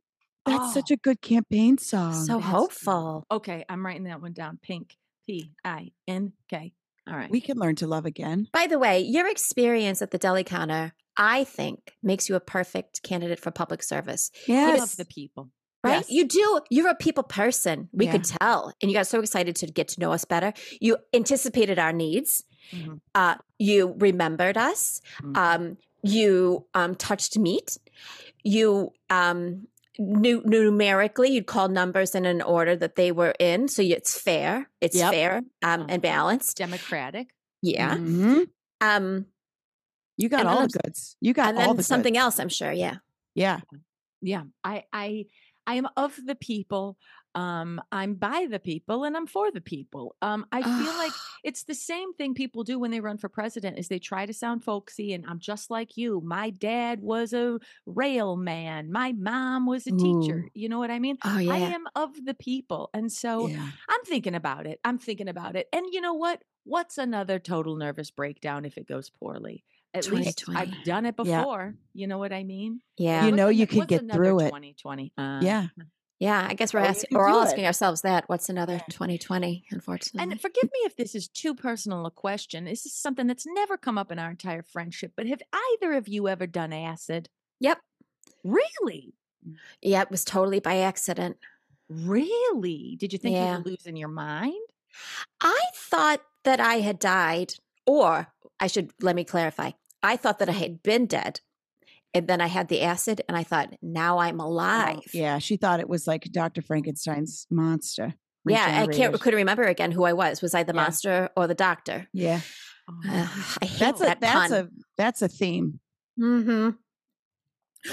[0.45, 0.95] That's such Oh.
[0.95, 2.13] a good campaign song.
[2.15, 3.25] So that's- hopeful.
[3.31, 3.63] okay.
[3.69, 4.59] I'm writing that one down.
[4.61, 6.73] Pink, P I N K.
[7.09, 7.29] All right.
[7.31, 8.47] we can learn to love again.
[8.53, 13.01] By the way, your experience at the deli counter, I think, makes you a perfect
[13.03, 14.31] candidate for public service.
[14.47, 14.79] I Yes.
[14.79, 15.49] love the people.
[15.83, 15.93] Right?
[16.07, 16.11] Yes.
[16.11, 16.59] You do.
[16.69, 17.89] You're a people person.
[17.91, 18.71] We could tell.
[18.81, 20.53] And you got so excited to get to know us better.
[20.79, 22.43] You anticipated our needs.
[22.71, 23.01] Mhm.
[23.15, 25.01] Uh, you remembered us.
[25.23, 25.35] Mhm.
[25.37, 27.77] Um, you um, touched meat.
[28.43, 29.67] You um,
[29.99, 33.67] knew numerically, you'd call numbers in an order that they were in.
[33.67, 34.69] So it's fair.
[34.79, 35.11] It's Yep.
[35.11, 35.97] fair um, and Uh-huh.
[35.99, 36.57] balanced.
[36.57, 37.27] Democratic.
[37.61, 37.95] Yeah.
[37.97, 38.47] Mhm.
[38.81, 39.27] Um,
[40.17, 41.15] You got all the goods.
[41.21, 42.23] You got and all the something goods.
[42.23, 42.71] else, I'm sure.
[42.71, 42.97] Yeah.
[43.35, 43.61] Yeah.
[44.21, 44.43] Yeah.
[44.63, 45.25] I I
[45.67, 46.97] I am of the people.
[47.35, 50.15] Um, I'm by the people and I'm for the people.
[50.21, 51.11] Um, I feel like
[51.43, 54.33] it's the same thing people do when they run for president is they try to
[54.33, 56.21] sound folksy and I'm just like you.
[56.23, 58.91] My dad was a rail man.
[58.91, 60.45] My mom was a teacher.
[60.53, 61.17] You know what I mean?
[61.23, 61.53] Oh, yeah.
[61.53, 62.89] I am of the people.
[62.93, 63.69] And so yeah.
[63.89, 64.79] I'm thinking about it.
[64.83, 65.67] I'm thinking about it.
[65.73, 66.41] And you know what?
[66.63, 69.63] What's another total nervous breakdown if it goes poorly?
[69.93, 70.59] At least 2020.
[70.59, 71.39] I've done it Yeah.
[71.39, 71.75] before.
[71.93, 72.79] You know what I mean?
[72.97, 73.25] Yeah.
[73.25, 74.45] You know you could get through it.
[74.45, 75.11] 2020.
[75.17, 75.67] Uh, Yeah.
[76.21, 77.47] Yeah, I guess we're you asking—we're all do it.
[77.47, 78.25] asking ourselves that.
[78.27, 80.31] What's another 2020, unfortunately?
[80.31, 82.65] And forgive me if this is too personal a question.
[82.65, 86.07] This is something that's never come up in our entire friendship, but have either of
[86.07, 87.27] you ever done acid?
[87.59, 87.79] yep.
[88.43, 89.15] Really?
[89.81, 91.37] Yeah, it was totally by accident.
[91.89, 92.97] Really?
[92.99, 94.53] Did you think you were losing your mind?
[95.41, 97.55] I thought that I had died,
[97.87, 98.27] or
[98.59, 99.71] I should let me clarify.
[100.03, 101.41] I thought that I had been dead.
[102.13, 104.99] And then I had the acid, and I thought, now I'm alive.
[104.99, 105.39] Oh, Yeah.
[105.39, 106.61] She thought it was like Dr.
[106.61, 108.13] Frankenstein's monster.
[108.45, 110.41] Yeah, I can't couldn't remember again who I was.
[110.41, 110.81] Was I the Yeah.
[110.81, 112.07] monster or the doctor?
[112.11, 112.41] Yeah.
[112.89, 113.29] Ugh,
[113.61, 114.51] I hate That's a that's pun.
[114.53, 115.79] a that's a theme.
[116.19, 116.71] mm-hmm.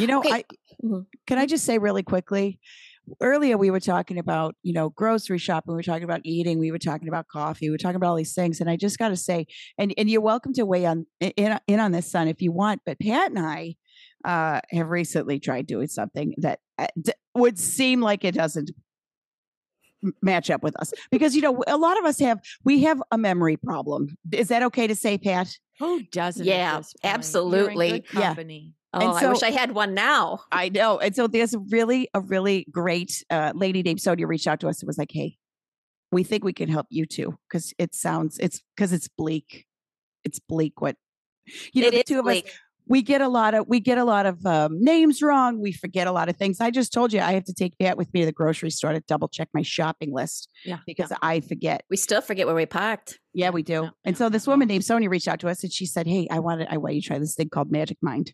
[0.00, 0.32] You know, Okay.
[0.32, 0.44] I
[0.82, 1.06] Mhm.
[1.26, 2.58] can I just say really quickly.
[3.22, 5.72] Earlier, we were talking about you know grocery shopping.
[5.72, 6.58] We were talking about eating.
[6.58, 7.68] We were talking about coffee.
[7.68, 8.60] We were talking about all these things.
[8.60, 9.46] And I just got to say,
[9.78, 12.80] and and you're welcome to weigh on in, in on this, son, if you want.
[12.84, 13.76] But Pat and I
[14.24, 18.70] uh, have recently tried doing something that uh, d- would seem like it doesn't
[20.22, 23.18] match up with us because you know a lot of us have we have a
[23.18, 24.16] memory problem.
[24.32, 25.48] Is that okay to say, Pat?
[25.80, 26.42] Who doesn't?
[26.42, 26.94] at Yeah, this point?
[27.04, 27.90] You're in absolutely.
[27.90, 28.20] good Yeah.
[28.28, 28.74] company.
[28.94, 30.40] Oh, And I wish I had one now.
[30.50, 30.98] I know.
[30.98, 34.80] And so there's really, a really great uh, lady named Sonia reached out to us
[34.80, 35.36] and was like, Hey,
[36.10, 37.38] we think we can help you too.
[37.52, 39.66] Cause it sounds, it's because it's bleak.
[40.24, 40.80] It's bleak.
[40.80, 40.96] What,
[41.72, 42.52] you know, It the is two of us, bleak.
[42.88, 45.60] We get a lot of, we get a lot of um, names wrong.
[45.60, 46.60] We forget a lot of things.
[46.60, 48.92] I just told you I have to take Pat with me to the grocery store
[48.92, 50.78] to double check my shopping list Yeah.
[50.86, 51.84] because I forget.
[51.90, 53.18] We still forget where we parked.
[53.34, 53.72] Yeah, Yeah, we do.
[53.84, 56.26] yeah, and so this woman named Sonia reached out to us and she said, Hey,
[56.30, 58.32] I wanted, I want you to try this thing called Magic Mind.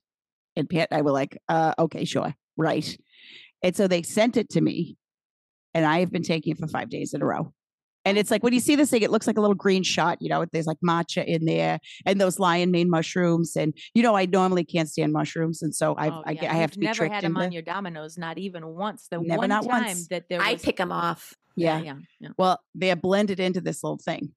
[0.57, 2.33] And Pat and I were like, uh, okay, sure.
[2.57, 2.97] Right.
[3.63, 4.97] And so they sent it to me
[5.75, 7.53] and I have been taking it for five days in a row.
[8.05, 10.19] And it's like when you see this thing, it looks like a little green shot.
[10.21, 13.57] You know, there's like matcha in there and those lion mane mushrooms.
[13.57, 16.41] And you know, I normally can't stand mushrooms, and so I've, Oh, I, yeah.
[16.43, 18.67] get, I have You've to be never tricked had them on your Domino's, not even
[18.69, 19.09] once.
[19.11, 20.09] The Never, one not time once.
[20.09, 21.35] that there I was pick them off.
[21.57, 21.81] Yeah.
[21.81, 22.29] yeah, yeah.
[22.37, 24.33] Well, they're blended into this little thing.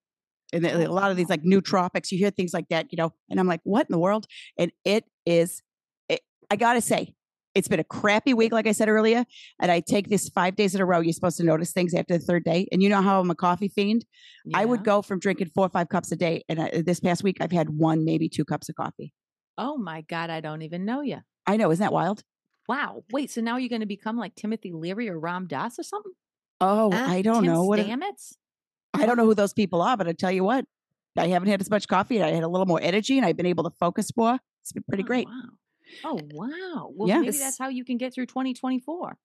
[0.54, 3.12] And a a lot of these like nootropics, you hear things like that, you know,
[3.30, 4.28] and I'm like, what in the world?
[4.58, 5.62] And it is,
[6.08, 7.16] it, I gotta say,
[7.58, 9.26] it's been a crappy week, like I said earlier.
[9.60, 11.00] And I take this five days in a row.
[11.00, 12.68] You're supposed to notice things after the third day.
[12.72, 14.06] And you know how I'm a coffee fiend?
[14.54, 16.44] I would go from drinking four or five cups a day.
[16.48, 19.12] And I, this past week, I've had one, maybe two cups of coffee.
[19.58, 21.18] Oh my God, I don't even know you.
[21.46, 21.72] I know.
[21.72, 22.22] Isn't that wild?
[22.70, 23.04] Wow.
[23.12, 26.12] Wait, so now you're going to become like Timothy Leary or Ram Dass or something?
[26.62, 27.64] Oh, Ah, I don't Tim know.
[27.64, 28.34] What, Stamets?
[28.94, 30.66] I don't know who those people are, but I tell you what,
[31.18, 33.38] I haven't had as much coffee and I had a little more energy and I've
[33.38, 34.38] been able to focus more.
[34.64, 35.28] It's been pretty Oh, great.
[35.28, 35.42] Wow.
[36.04, 36.92] Oh, wow.
[36.96, 37.20] Well, Yeah.
[37.20, 39.18] maybe that's how you can get through 2024.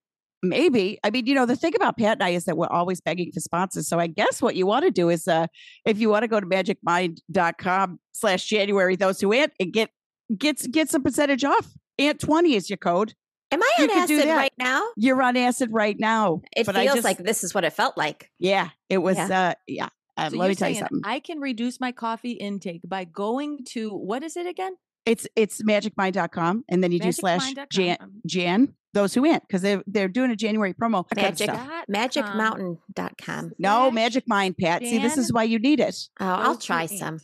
[0.45, 0.99] Maybe.
[1.05, 3.31] I mean, you know, the thing about Pat and I is that we're always begging
[3.33, 3.87] for sponsors.
[3.89, 5.47] So I guess what you want to do is uh
[5.87, 9.91] if you want to go to magicmind.com slash January, those who ant and get
[10.37, 11.69] get get some percentage off.
[11.99, 13.15] Aunt 20 is your code.
[13.53, 14.83] Am I You on acid right now?
[14.97, 16.41] You're on acid right now.
[16.57, 18.31] It feels just- like this is what it felt like.
[18.39, 19.17] Yeah, it was.
[19.17, 19.51] Yeah.
[19.51, 19.89] uh Yeah.
[20.17, 21.01] Uh, So let me tell you something.
[21.05, 24.75] I can reduce my coffee intake by going to what is it again?
[25.05, 29.63] It's it's magicmind.com and then you do slash Jan Um, Jan those who went because
[29.63, 31.09] they they're doing a January promo.
[31.09, 31.51] for Magic.
[31.51, 31.67] stuff.
[31.67, 33.53] dot Magicmountain.com.
[33.59, 34.83] No, Magic Mind, Pat.
[34.83, 35.97] See, this is why you need it.
[36.21, 37.19] Oh, I'll try some.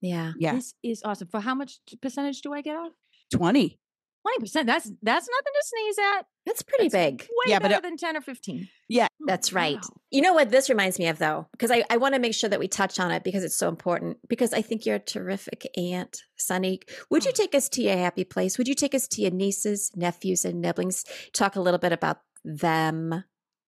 [0.00, 0.32] Yeah.
[0.38, 1.28] Yeah, This is awesome.
[1.28, 2.92] For how much percentage do I get off?
[3.32, 3.78] 20.
[4.24, 4.66] Twenty percent.
[4.66, 6.26] That's that's nothing to sneeze at.
[6.46, 7.20] That's pretty That's big.
[7.22, 8.68] Way Yeah, but uh better it- than ten or fifteen.
[8.88, 9.06] Yeah.
[9.20, 9.76] Oh, That's right.
[9.76, 9.96] wow.
[10.10, 11.46] You know what this reminds me of, though?
[11.52, 13.68] Because I, I want to make sure that we touch on it because it's so
[13.68, 14.16] important.
[14.28, 16.80] Because I think you're a terrific aunt, Sunny.
[17.10, 17.36] Would you Oh.
[17.36, 18.56] take us to your happy place?
[18.58, 21.04] Would you take us to your nieces, nephews, and nibblings?
[21.34, 23.24] Talk a little bit about them.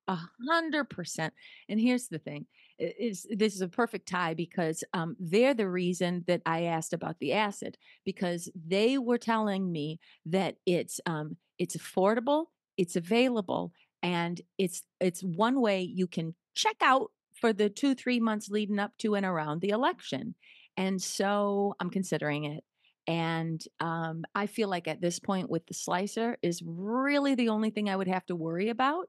[0.08, 1.34] A hundred percent.
[1.68, 2.46] And here's the thing:
[2.78, 7.18] is this is a perfect tie because um, they're the reason that I asked about
[7.18, 12.46] the acid because they were telling me that it's um, it's affordable,
[12.76, 13.72] it's available,
[14.02, 17.10] and it's it's one way you can check out
[17.40, 20.34] for the two three months leading up to and around the election.
[20.76, 22.64] And so I'm considering it.
[23.08, 27.70] And um, I feel like at this point with the slicer is really the only
[27.70, 29.08] thing I would have to worry about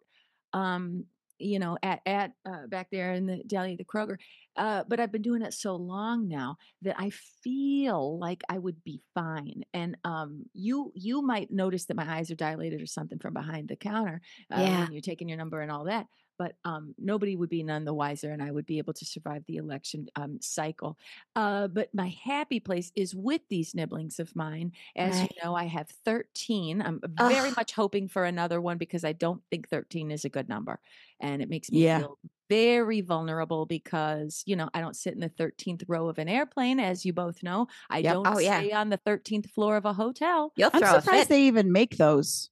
[0.54, 1.04] um
[1.40, 4.18] you know at at uh, back there in the deli the kroger
[4.56, 7.10] uh but i've been doing it so long now that i
[7.44, 12.32] feel like i would be fine and um you you might notice that my eyes
[12.32, 14.22] are dilated or something from behind the counter
[14.52, 14.82] uh, Yeah.
[14.82, 16.08] when you're taking your number and all that
[16.38, 19.44] but um nobody would be none the wiser and i would be able to survive
[19.46, 20.98] the election um cycle
[21.36, 25.30] uh but my happy place is with these nibblings of mine as Right.
[25.30, 27.56] you know i have 13 i'm very Ugh.
[27.58, 30.80] much hoping for another one because i don't think 13 is a good number
[31.20, 32.00] and it makes me Yeah.
[32.00, 32.18] feel
[32.50, 36.80] very vulnerable because you know i don't sit in the 13th row of an airplane
[36.80, 38.12] as you both know i Yep.
[38.12, 38.60] don't Oh, yeah.
[38.60, 42.50] stay on the 13th floor of a hotel You'll I'm surprised they even make those.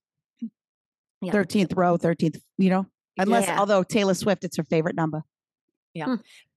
[1.22, 1.32] Yeah.
[1.32, 2.86] 13th row, 13th, you know,
[3.18, 3.60] unless, Yeah.
[3.60, 5.24] although Taylor Swift, it's her favorite number.
[6.08, 6.16] Hmm.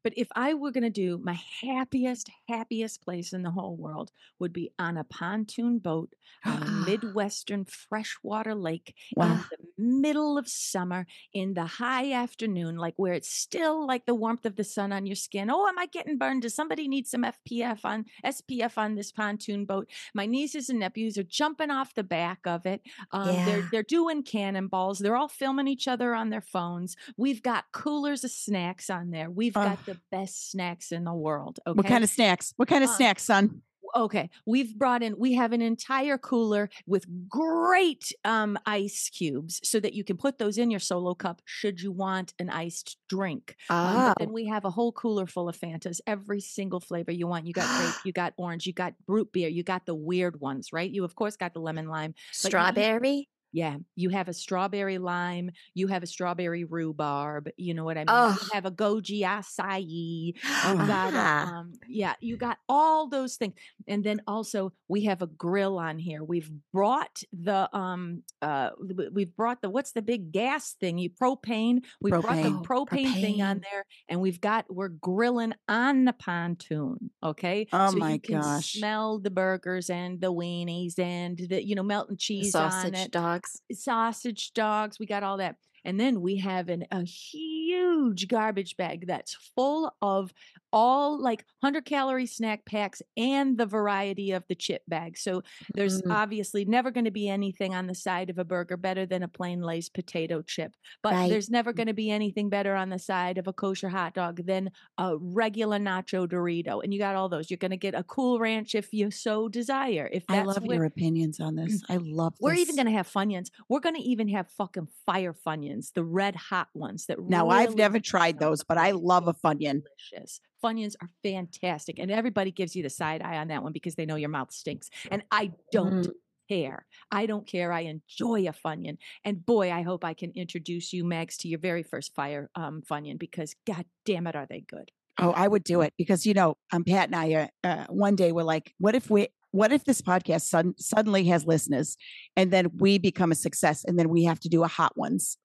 [0.09, 4.11] But if I were going to do my happiest, happiest place in the whole world
[4.38, 6.14] would be on a pontoon boat
[6.46, 9.34] on a midwestern freshwater lake Wow.
[9.34, 14.14] in the middle of summer in the high afternoon, like where it's still like the
[14.14, 15.50] warmth of the sun on your skin.
[15.50, 16.40] Oh, am I getting burned?
[16.40, 19.90] Does somebody need some FPF on SPF on this pontoon boat?
[20.14, 22.80] My nieces and nephews are jumping off the back of it.
[23.12, 23.44] Um, Yeah.
[23.44, 25.00] They're they're doing cannonballs.
[25.00, 26.96] They're all filming each other on their phones.
[27.18, 29.28] We've got coolers of snacks on there.
[29.28, 29.97] We've got Ugh.
[29.99, 31.59] The best snacks in the world.
[31.66, 31.76] Okay.
[31.76, 32.53] What kind of snacks?
[32.57, 33.62] What kind of Uh, snacks, son?
[33.96, 39.80] okay we've brought in we have an entire cooler with great um ice cubes so
[39.80, 43.57] that you can put those in your solo cup should you want an iced drink
[43.70, 47.12] um, Oh, but then we have a whole cooler full of fantas every single flavor
[47.12, 49.94] you want you got grape you got orange you got root beer you got the
[49.94, 53.26] weird ones right you of course got the lemon lime strawberry.
[53.53, 58.01] Yeah, you have a strawberry lime, you have a strawberry rhubarb, you know what I
[58.01, 58.07] mean?
[58.09, 58.38] Ugh.
[58.42, 60.34] You have a goji acai, you
[60.64, 60.76] Oh.
[60.86, 63.55] got um, yeah, you got all those things.
[63.86, 66.22] And then also we have a grill on here.
[66.22, 68.70] We've brought the um uh
[69.12, 70.99] we've brought the what's the big gas thing?
[70.99, 71.84] You propane.
[72.01, 72.59] We've brought the Propane.
[72.61, 77.11] Oh, propane, thing on there and we've got we're grilling on the pontoon.
[77.22, 77.66] Okay.
[77.72, 78.74] Oh so my gosh.
[78.74, 83.12] smell the burgers and the weenies and the you know melting cheese on Sausage it
[83.43, 83.61] dogs.
[83.72, 84.99] sausage dogs.
[84.99, 85.57] We got all that.
[85.84, 90.32] And then we have an, a huge garbage bag that's full of
[90.72, 95.16] all like 100 calorie snack packs and the variety of the chip bag.
[95.16, 95.42] So
[95.74, 96.12] there's Mm.
[96.12, 99.28] obviously never going to be anything on the side of a burger better than a
[99.28, 100.74] plain Lay's potato chip.
[101.02, 101.30] But Right.
[101.30, 104.44] there's never going to be anything better on the side of a kosher hot dog
[104.46, 106.82] than a regular nacho Dorito.
[106.84, 107.50] And you got all those.
[107.50, 110.08] You're going to get a cool ranch if you so desire.
[110.12, 111.82] If I love your opinions on this.
[111.88, 113.50] I love we're even going to have Funyuns.
[113.68, 117.74] We're going to even have fucking fire Funyuns, the red hot ones that Now, I've
[117.76, 119.82] never tried those, but I love a Funyun.
[120.12, 120.40] Delicious.
[120.62, 121.98] Funyuns are fantastic.
[121.98, 124.52] And everybody gives you the side eye on that one because they know your mouth
[124.52, 124.90] stinks.
[125.11, 126.12] And I don't Mm.
[126.48, 126.86] care.
[127.11, 127.72] I don't care.
[127.72, 128.96] I enjoy a Funyun.
[129.24, 132.82] And boy, I hope I can introduce you, Mags, to your very first fire um,
[132.90, 134.90] Funyun because god damn it, are they good.
[135.20, 138.16] Oh, I would do it because you know, um, Pat and I, uh, uh, one
[138.16, 141.96] day we're like, what if we, what if this podcast sudden, suddenly has listeners,
[142.36, 145.36] and then we become a success, and then we have to do a hot ones,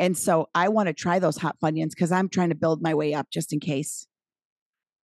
[0.00, 2.94] and so I want to try those hot funyuns because I'm trying to build my
[2.94, 4.06] way up just in case.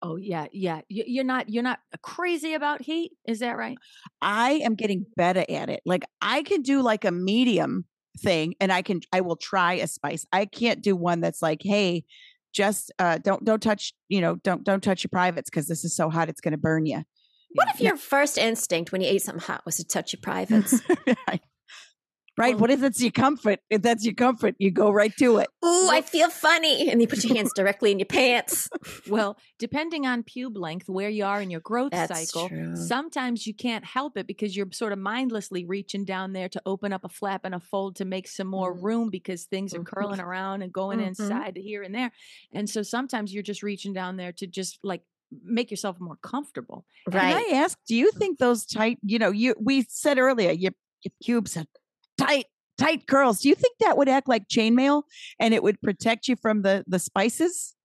[0.05, 0.81] Oh yeah, yeah.
[0.87, 3.77] You- You're not you're not crazy about heat, is that right?
[4.21, 5.81] I am getting better at it.
[5.85, 7.85] Like I can do like a medium
[8.19, 10.25] thing, and I can, I will try a spice.
[10.31, 12.03] I can't do one that's like, hey,
[12.53, 15.95] just uh, don't don't touch, you know, don't don't touch your privates because this is
[15.95, 17.03] so hot it's going to burn you.
[17.53, 20.81] What if your first instinct when you ate something hot was to touch your privates?
[22.37, 22.53] Right.
[22.55, 23.59] Well- what if that's your comfort?
[23.69, 25.47] If that's your comfort, you go right to it.
[25.63, 26.89] Ooh, I feel funny.
[26.89, 28.69] And you put your hands directly in your pants.
[29.07, 32.75] Well, depending on pube length, where you are in your growth That's cycle, true.
[32.75, 36.91] sometimes you can't help it because you're sort of mindlessly reaching down there to open
[36.91, 38.83] up a flap and a fold to make some more Mhm.
[38.83, 39.85] room because things are Mhm.
[39.85, 41.07] curling around and going Mhm.
[41.07, 42.11] inside here and there.
[42.51, 45.03] And so sometimes you're just reaching down there to just like
[45.43, 46.85] make yourself more comfortable.
[47.07, 47.21] Right.
[47.45, 50.71] Can I ask, do you think those tight, you know, you we said earlier, your
[51.03, 51.65] your pubes are
[52.17, 52.45] tight,
[52.77, 53.41] tight curls.
[53.41, 55.03] Do you think that would act like chainmail
[55.39, 57.75] and it would protect you from the the spices?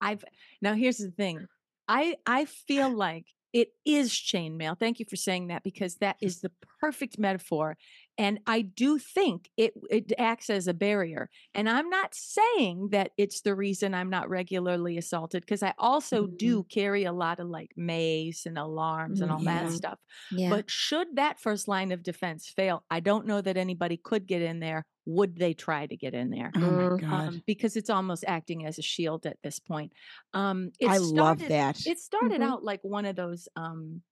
[0.00, 0.24] I've
[0.60, 1.46] now here's the thing.
[1.88, 4.78] I I feel like it is chainmail.
[4.78, 7.76] Thank you for saying that because that is the perfect metaphor.
[8.18, 11.30] And I do think it it acts as a barrier.
[11.54, 16.26] And I'm not saying that it's the reason I'm not regularly assaulted because I also
[16.30, 16.32] Mhm.
[16.38, 19.98] do carry a lot of like mace and alarms and all that stuff.
[20.30, 20.48] yeah.
[20.48, 24.42] But should that first line of defense fail, I don't know that anybody could get
[24.42, 24.84] in there.
[25.06, 26.54] Would they try to get in there?
[26.56, 27.28] Oh my Mm, god.
[27.28, 29.92] um, because it's almost acting as a shield at this point.
[30.34, 31.78] Um, I love that.
[31.84, 32.42] It started Mhm.
[32.42, 33.48] out like one of those.
[33.56, 34.02] Um,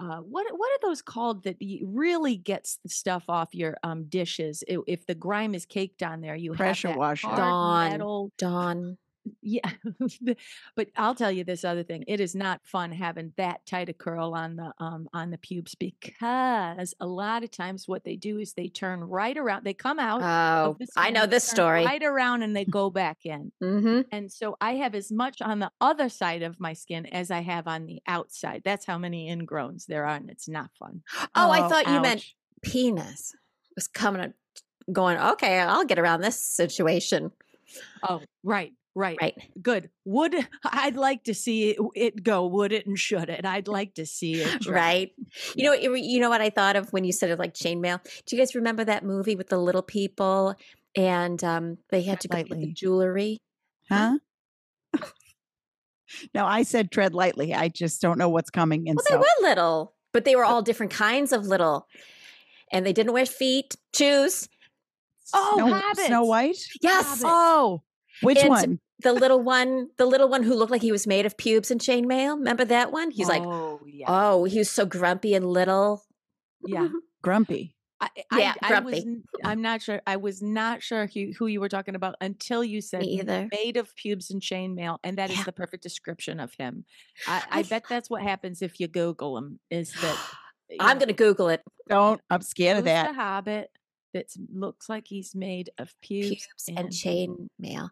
[0.00, 4.64] uh, what what are those called that really gets the stuff off your um, dishes?
[4.70, 7.26] I- if the grime is caked on there, you Pressure have that washer.
[7.28, 7.90] hard Dawn.
[7.90, 8.98] metal Dawn.
[9.42, 9.70] Yeah,
[10.76, 12.04] but I'll tell you this other thing.
[12.06, 15.74] It is not fun having that tight a curl on the um on the pubes
[15.74, 19.64] because a lot of times what they do is they turn right around.
[19.64, 20.22] They come out.
[20.22, 21.84] Oh, I know this story.
[21.84, 23.52] Right around and they go back in.
[23.62, 24.00] Mm-hmm.
[24.12, 27.40] And so I have as much on the other side of my skin as I
[27.40, 28.62] have on the outside.
[28.64, 31.02] That's how many ingrowns there are, and it's not fun.
[31.34, 32.36] Oh, I thought you meant ouch.
[32.62, 33.34] penis
[33.74, 34.32] was coming, up-
[34.92, 37.32] going, okay, I'll get around this situation.
[38.02, 39.34] Oh, right, right, Right.
[39.60, 39.90] Good.
[40.04, 40.34] Would
[40.64, 42.46] I'd like to see it, it go?
[42.46, 43.44] Would it and should it?
[43.44, 44.62] I'd like to see it.
[44.62, 44.72] try.
[44.72, 45.12] Right.
[45.54, 48.02] You know, you you know what I thought of when you said it like chainmail?
[48.26, 50.54] Do you guys remember that movie with the little people
[50.96, 53.38] and um, they had to go get the jewelry?
[53.88, 54.18] Huh?
[56.34, 57.54] no, I said tread lightly.
[57.54, 58.88] I just don't know what's coming.
[58.88, 61.86] And Well, so they were little, but they were all different kinds of little.
[62.72, 64.48] And they didn't wear feet, shoes.
[65.34, 66.58] Oh, Snow, Snow White?
[66.80, 67.22] Yes.
[67.22, 67.24] Hobbit.
[67.26, 67.82] Oh,
[68.22, 68.80] which And- one?
[69.02, 71.80] The little one, the little one who looked like he was made of pubes and
[71.80, 72.36] chainmail.
[72.36, 73.10] Remember that one?
[73.10, 76.04] He's like, oh yeah, oh, he was so grumpy and little.
[76.66, 76.80] yeah.
[76.80, 76.96] Mm-hmm.
[77.22, 77.74] Grumpy.
[78.02, 78.92] I, Yeah, I, I was.
[78.94, 78.98] grumpy.
[79.10, 80.02] n- I'm not sure.
[80.06, 83.48] I was not sure who, who you were talking about until you said Me either.
[83.52, 85.44] made of pubes and chainmail, and that is Yeah.
[85.44, 86.84] the perfect description of him.
[87.26, 89.60] I, I I bet that's what happens if you Google him.
[89.70, 90.18] Is that
[90.78, 91.62] I'm going to Google it.
[91.88, 92.20] Don't.
[92.28, 93.08] I'm scared of that.
[93.08, 93.70] the Hobbit
[94.12, 97.90] that looks like he's made of pubes, Pubes and chainmail.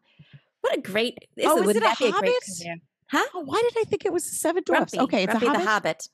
[0.60, 1.18] What a great.
[1.36, 2.80] This Oh, is, it a that be a great Hobbit?
[3.10, 3.24] Huh?
[3.34, 4.92] Oh, why did I think it was the Seven Dwarfs?
[4.94, 5.04] Grumpy.
[5.16, 5.68] okay, it's Grumpy a the Hobbit.
[5.68, 6.08] Hobbit.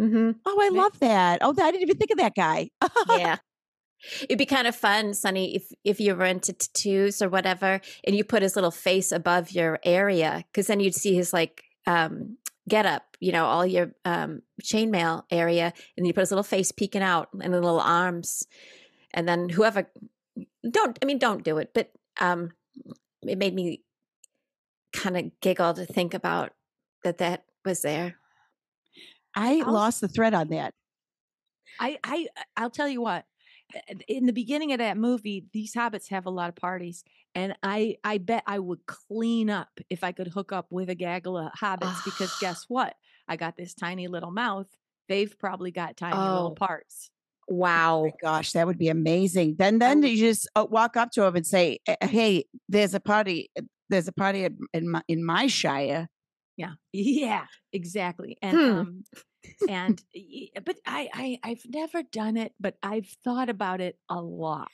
[0.00, 0.30] Mm-hmm.
[0.46, 1.38] Oh, I Ma- love that.
[1.42, 2.70] Oh, I didn't even think of that guy.
[3.10, 3.36] yeah.
[4.22, 8.16] It'd be kind of fun, Sunny, if if you were into tattoos or whatever, and
[8.16, 12.38] you put his little face above your area, because then you'd see his like um
[12.66, 16.72] get up, you know, all your um chainmail area, and you put his little face
[16.72, 18.46] peeking out and the little arms,
[19.14, 19.90] and then whoever
[20.68, 21.90] don't, I mean, don't do it, but
[22.20, 22.52] um,
[23.22, 23.82] it made me
[24.92, 26.52] kind of giggle to think about
[27.04, 28.16] that that was there.
[29.34, 30.74] I I'll- lost the thread on that.
[31.78, 33.24] I, I, I'll tell you what.
[33.74, 37.04] uh, In the beginning of that movie, these hobbits have a lot of parties,
[37.34, 40.94] and I, I bet I would clean up if I could hook up with a
[40.96, 42.04] gaggle of hobbits.
[42.04, 42.96] because guess what?
[43.28, 44.66] I got this tiny little mouth.
[45.08, 46.54] They've probably got tiny little Oh.
[46.54, 47.10] parts.
[47.50, 48.10] Wow.
[48.22, 49.56] Gosh, that would be amazing.
[49.58, 52.94] Then, then would- you just uh, walk up to him and say, "Eh, "Hey, there's
[52.94, 53.50] a party.
[53.58, 56.08] uh, There's a party in my in my shire."
[56.56, 58.38] Yeah, yeah, exactly.
[58.40, 58.68] And Hmm.
[58.80, 59.04] um,
[59.68, 60.00] and
[60.64, 64.70] but I, I I've never done it, but I've thought about it a lot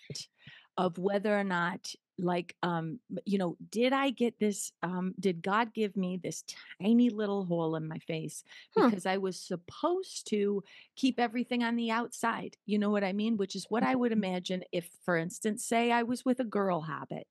[0.77, 1.89] of whether or not
[2.19, 6.45] like um you know did i get this um did god give me this
[6.81, 8.43] tiny little hole in my face?
[8.75, 10.62] Because i was supposed to
[10.97, 13.37] keep everything on the outside you know what i mean?
[13.37, 16.81] Which is what i would imagine if for instance say i was with a girl
[16.81, 17.27] hobbit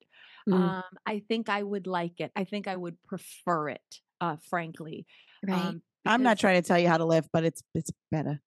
[0.48, 4.36] Mm, um i think i would like it i think i would prefer it uh
[4.48, 5.08] frankly
[5.42, 5.56] right.
[5.56, 8.40] um I'm not trying to tell you how to live, but it's it's better.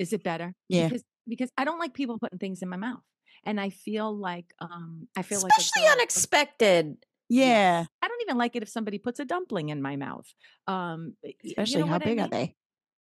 [0.00, 0.52] is it better?
[0.68, 0.88] Yeah.
[0.88, 3.02] because because i don't like people putting things in my mouth
[3.46, 6.96] and i feel like um i feel like Especially unexpected.
[7.30, 10.26] Yeah, I don't even like it if somebody puts a dumpling in my mouth.
[10.66, 11.14] Um,
[11.44, 12.54] especially you know how what I big are they?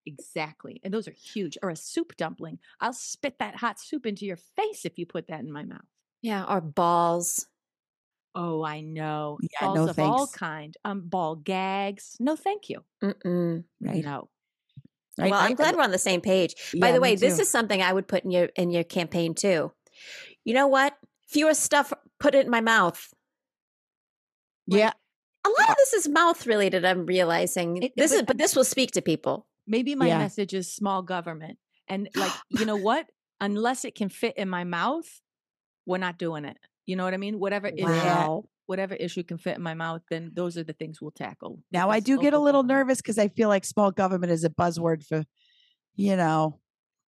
[0.07, 1.59] Exactly, and those are huge.
[1.61, 2.59] Or a soup dumpling.
[2.81, 5.81] I'll spit that hot soup into your face if you put that in my mouth.
[6.23, 6.45] Yeah.
[6.49, 7.47] Or balls.
[8.35, 9.39] Oh, I know.
[9.43, 10.75] Yeah, Balls no of all kind.
[10.85, 12.17] Um, ball gags.
[12.21, 12.85] No, thank you.
[13.03, 13.65] Mm-mm.
[13.81, 14.05] Right.
[14.05, 14.31] No.
[15.19, 16.55] Well, I- I'm glad we're on the same page.
[16.81, 19.73] By the way, this is something I would put in your in your campaign too.
[20.45, 20.95] You know what?
[21.29, 23.13] Fewer stuff, put it in my mouth.
[24.67, 24.93] yeah.
[25.45, 26.85] A lot of this is mouth related.
[26.85, 29.47] I'm realizing It- this is, but- but this will speak to people.
[29.67, 30.19] Maybe my Yeah.
[30.19, 31.59] message is small government.
[31.89, 33.09] And like, you know what?
[33.41, 35.21] Unless it can fit in my mouth,
[35.85, 36.59] we're not doing it.
[36.87, 37.41] You know what I mean?
[37.41, 38.49] Whatever issue, Wow.
[38.67, 41.61] whatever issue can fit in my mouth, then those are the things we'll tackle.
[41.73, 44.51] Now I do get a little nervous because I feel like small government is a
[44.51, 45.25] buzzword for,
[45.97, 46.61] you know,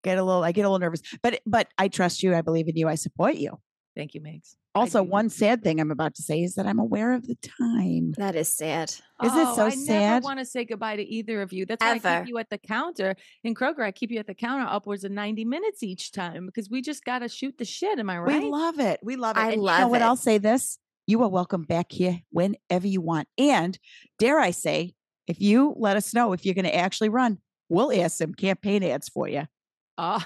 [0.04, 0.44] get a little.
[0.44, 2.36] I get a little nervous, but but I trust you.
[2.36, 2.88] I believe in you.
[2.88, 3.60] I support you.
[3.96, 4.56] Thank you, Mags.
[4.76, 8.14] Also, one sad thing I'm about to say is that I'm aware of the time.
[8.18, 8.90] That is sad.
[8.90, 9.96] Is it Oh, so I sad?
[9.96, 11.68] I never want to say goodbye to either of you.
[11.68, 13.82] That's why I keep you at the counter in Kroger.
[13.84, 17.06] I keep you at the counter upwards of 90 minutes each time because we just
[17.06, 18.00] got to shoot the shit.
[18.00, 18.42] Am I right?
[18.42, 19.00] We love it.
[19.04, 19.42] We love it.
[19.42, 20.02] I and you know love what?
[20.02, 20.06] it.
[20.06, 23.28] I'll say this: you are welcome back here whenever you want.
[23.38, 23.78] And
[24.18, 24.96] dare I say,
[25.28, 27.38] if you let us know if you're going to actually run,
[27.70, 29.44] we'll add some campaign ads for you.
[29.98, 30.24] Oh,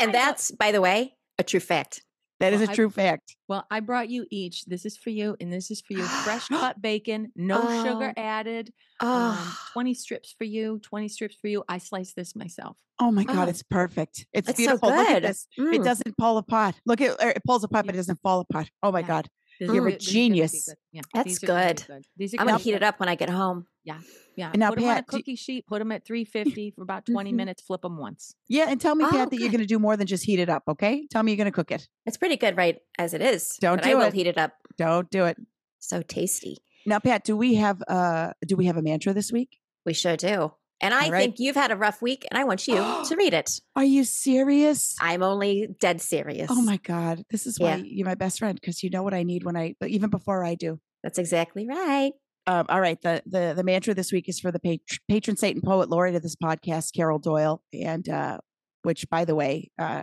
[0.00, 2.02] And that's, by the way, a true fact.
[2.40, 3.36] That is Well, a I- true fact.
[3.48, 4.64] well, I brought you each.
[4.66, 6.02] This is for you, and this is for you.
[6.02, 8.20] Fresh cut bacon, no sugar Oh.
[8.20, 8.72] added.
[9.00, 9.08] Um,
[9.38, 11.64] Oh, 20 strips for you, 20 strips for you.
[11.68, 12.76] I sliced this myself.
[12.98, 13.50] Oh my God, Oh.
[13.50, 14.26] it's perfect.
[14.32, 14.88] It's, it's so beautiful.
[14.90, 15.22] Look at good.
[15.30, 15.46] this.
[15.56, 15.84] It Mm.
[15.84, 16.74] doesn't fall apart.
[16.84, 18.70] Look at it pulls apart, but it doesn't fall apart.
[18.82, 19.06] Oh my Yeah.
[19.06, 19.28] God.
[19.58, 20.66] This You're is a good- this is gonna be genius.
[20.68, 20.74] good.
[20.92, 22.06] Yeah, That's these are gonna good.
[22.16, 23.66] These are I'm gonna going be to heat it up when I get home.
[23.84, 24.00] Yeah.
[24.38, 26.82] And now, put them on a Pat, do- cookie sheet, put them at 350 for
[26.82, 27.36] about 20 Mhm.
[27.36, 28.34] minutes, flip them once.
[28.48, 30.38] Yeah, and tell me, Oh, Pat, that you're going to do more than just heat
[30.38, 30.64] it up.
[30.68, 31.88] Okay, tell me you're going to cook it.
[32.04, 33.56] It's pretty good right as it is.
[33.60, 34.12] Don't but I do will it.
[34.14, 34.52] heat it up.
[34.76, 35.38] Don't do it
[35.78, 36.58] So tasty.
[36.84, 37.24] now, Pat.
[37.24, 39.58] Do we have uh do we have a mantra this week?
[39.86, 40.52] We sure do.
[40.80, 41.20] And I right.
[41.22, 43.60] think you've had a rough week, and I want you to read it.
[43.76, 44.94] Are you serious?
[45.00, 46.48] I'm only dead serious.
[46.50, 47.82] Oh my God, this is why Yeah.
[47.84, 50.54] you're my best friend because you know what I need when I even before I
[50.54, 50.78] do.
[51.02, 52.12] That's exactly right.
[52.46, 55.54] Um, all right, the the the mantra this week is for the pat- patron saint
[55.56, 58.38] and poet laureate of this podcast, Carol Doyle, and uh,
[58.82, 60.02] which, by the way, uh,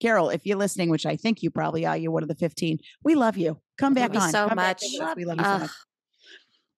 [0.00, 2.78] Carol, if you're listening, which I think you probably are, you're one of the fifteen.
[3.02, 3.60] We love you.
[3.76, 4.30] Come back on.
[4.30, 4.84] so Come back much.
[4.84, 5.14] in.
[5.16, 5.70] We love you so much.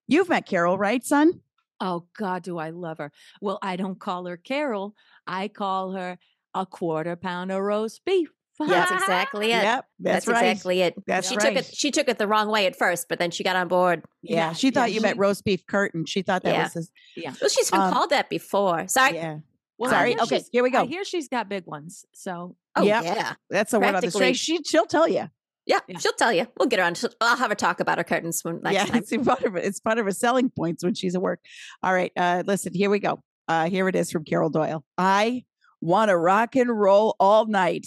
[0.08, 1.42] You've met Carol, right, son?
[1.80, 3.10] Oh God, do I love her?
[3.40, 4.94] Well, I don't call her Carol.
[5.26, 6.18] I call her
[6.54, 8.28] a quarter pound of roast beef.
[8.58, 9.62] That's exactly it.
[9.62, 10.48] Yep, that's, That's, right.
[10.50, 10.94] exactly it.
[11.06, 11.54] That's she right.
[11.54, 11.74] took it.
[11.74, 14.04] She took it the wrong way at first, but then she got on board.
[14.22, 16.04] Yeah, Yeah, she thought yeah, you meant roast beef curtain.
[16.04, 16.62] She thought that Yeah.
[16.64, 16.90] was his.
[17.16, 17.32] Yeah.
[17.40, 18.86] Well, she's been Um, called that before.
[18.88, 19.14] Sorry.
[19.14, 19.38] Yeah,
[19.78, 20.20] Well, Sorry.
[20.20, 20.86] Okay, here we I go.
[20.86, 22.04] hear she's got big ones.
[22.12, 23.04] So Oh Yep.
[23.04, 23.32] yeah.
[23.48, 24.58] that's the word on the Practically- street.
[24.58, 25.30] She she'll tell you.
[25.70, 25.98] Yeah, Yeah.
[25.98, 26.46] she'll tell you.
[26.58, 26.94] We'll get her on.
[26.94, 29.04] she'll- I'll have her talk about her curtains when next yeah, time.
[29.08, 29.54] it's part of.
[29.54, 31.38] It's part of her selling points when she's at work.
[31.84, 32.74] All right, uh, listen.
[32.74, 33.20] Here we go.
[33.46, 34.82] Uh, here it is from Carol Doyle.
[34.98, 35.44] I
[35.80, 37.86] want to rock and roll all night,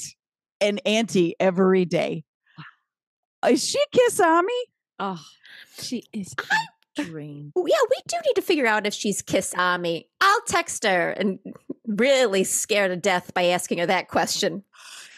[0.62, 2.24] and auntie every day.
[3.48, 4.54] Is she Kiss Army?
[5.00, 5.22] oh
[5.80, 6.34] she is
[7.00, 7.52] a dream.
[7.56, 10.08] Yeah, we do need to figure out if she's Kiss Army.
[10.22, 11.40] I'll text her and
[11.88, 14.64] really scare to death by asking her that question.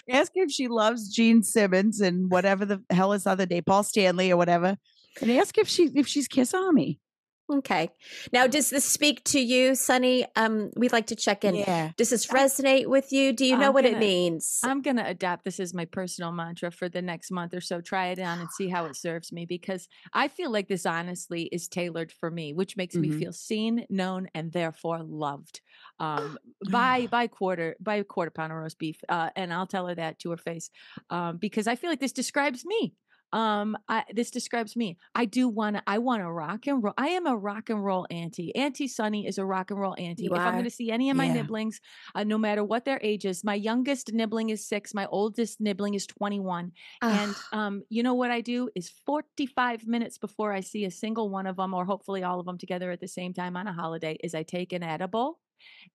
[0.09, 4.31] Ask if she loves Gene Simmons and whatever the hell is other day, Paul Stanley
[4.31, 4.77] or whatever,
[5.21, 6.99] and ask if she if she's Kiss Army.
[7.47, 7.89] Okay.
[8.33, 10.25] Now, does this speak to you, Sunny?
[10.35, 11.53] Um, we'd like to check in.
[11.53, 11.91] Yeah.
[11.95, 13.33] Does this resonate with you?
[13.33, 14.59] Do you know I'm what it gonna- means?
[14.63, 17.81] I'm going to adapt this as my personal mantra for the next month or so.
[17.81, 21.43] Try it on and see how it serves me because I feel like this honestly
[21.51, 23.01] is tailored for me, which makes Mhm.
[23.01, 25.61] me feel seen, known, and therefore loved.
[25.99, 26.39] Um,
[26.71, 30.17] by by quarter by quarter pound of roast beef, uh, and I'll tell her that
[30.19, 30.71] to her face
[31.11, 32.95] um, because I feel like this describes me.
[33.33, 34.97] Um, I, this describes me.
[35.13, 35.83] I do want to.
[35.87, 36.93] I want to rock and roll.
[36.97, 38.55] I am a rock and roll auntie.
[38.55, 40.23] Auntie Sunny is a rock and roll auntie.
[40.23, 41.33] You if I'm going to see any of my Yeah.
[41.33, 41.81] nibblings,
[42.13, 43.43] uh, no matter what their age is.
[43.43, 44.93] My youngest nibbling is six.
[44.93, 46.71] My oldest nibbling is 21.
[47.01, 51.29] And um, you know what I do is 45 minutes before I see a single
[51.29, 53.73] one of them, or hopefully all of them together at the same time on a
[53.73, 55.39] holiday, is I take an edible.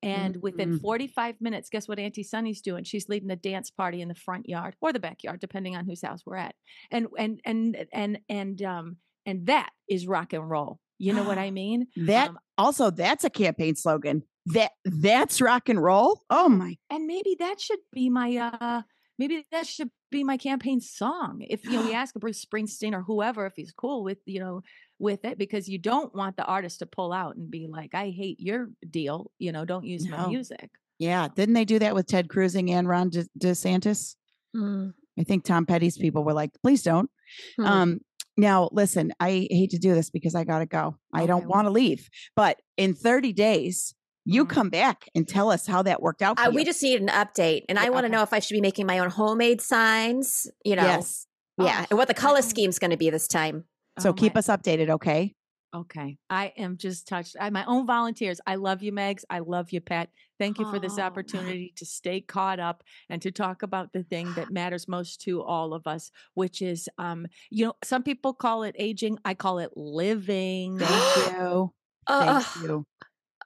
[0.02, 0.80] And within Mhm.
[0.80, 2.84] 45 minutes, guess what Auntie Sunny's doing?
[2.84, 6.02] She's leading a dance party in the front yard or the backyard, depending on whose
[6.02, 6.54] house we're at.
[6.90, 8.96] And and and and and um
[9.26, 10.80] and that is rock and roll.
[10.98, 11.86] You know what I mean?
[11.96, 14.22] That Um, also that's a campaign slogan.
[14.46, 16.22] That that's rock and roll.
[16.30, 18.82] Oh my and maybe that should be my uh
[19.20, 23.02] maybe that should be my campaign song if you know we ask bruce springsteen or
[23.02, 24.62] whoever if he's cool with you know
[24.98, 28.10] with it because you don't want the artist to pull out and be like i
[28.10, 31.28] hate your deal you know don't use my music yeah.
[31.34, 34.14] Didn't they do that with Ted Cruzing and Ron De- DeSantis?
[34.54, 37.10] Mm, I think Tom Petty's people were like, please don't.
[37.56, 37.64] hmm.
[37.64, 38.00] Um,
[38.36, 40.96] now listen, I hate to do this because I gotta go.
[41.12, 42.08] I don't want to leave.
[42.36, 43.94] But in 30 days,
[44.30, 44.48] you Mhm.
[44.50, 46.38] come back and tell us how that worked out.
[46.38, 48.12] For Uh, we just need an update, and Yeah, I want to okay.
[48.16, 50.46] know if I should be making my own homemade signs.
[50.64, 51.26] You know, yes.
[51.58, 53.64] yeah, Oh, and what the color I- scheme's going to be this time.
[53.98, 55.34] So Oh keep my- us updated, okay?
[55.72, 56.18] Okay.
[56.28, 57.36] I am just touched.
[57.40, 58.40] I my own volunteers.
[58.44, 59.22] I love you, Megs.
[59.30, 60.08] I love you, Pat.
[60.36, 61.02] Thank you for this Oh.
[61.02, 65.42] opportunity to stay caught up and to talk about the thing that matters most to
[65.42, 69.18] all of us, which is um, you know, some people call it aging.
[69.24, 70.78] I call it living.
[70.80, 71.72] Thank you.
[72.08, 72.86] Thank Ugh, you.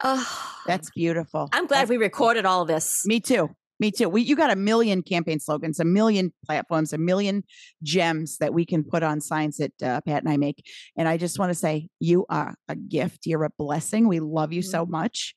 [0.02, 0.26] Ugh.
[0.66, 1.48] That's beautiful.
[1.52, 3.06] I'm glad That's we recorded all this.
[3.06, 3.50] Me too.
[3.80, 4.08] Me too.
[4.08, 7.42] We you got a million campaign slogans, a million platforms, a million
[7.82, 10.64] gems that we can put on signs that uh, Pat and I make.
[10.96, 13.26] And I just want to say, you are a gift.
[13.26, 14.06] You're a blessing.
[14.06, 15.34] We love you so much,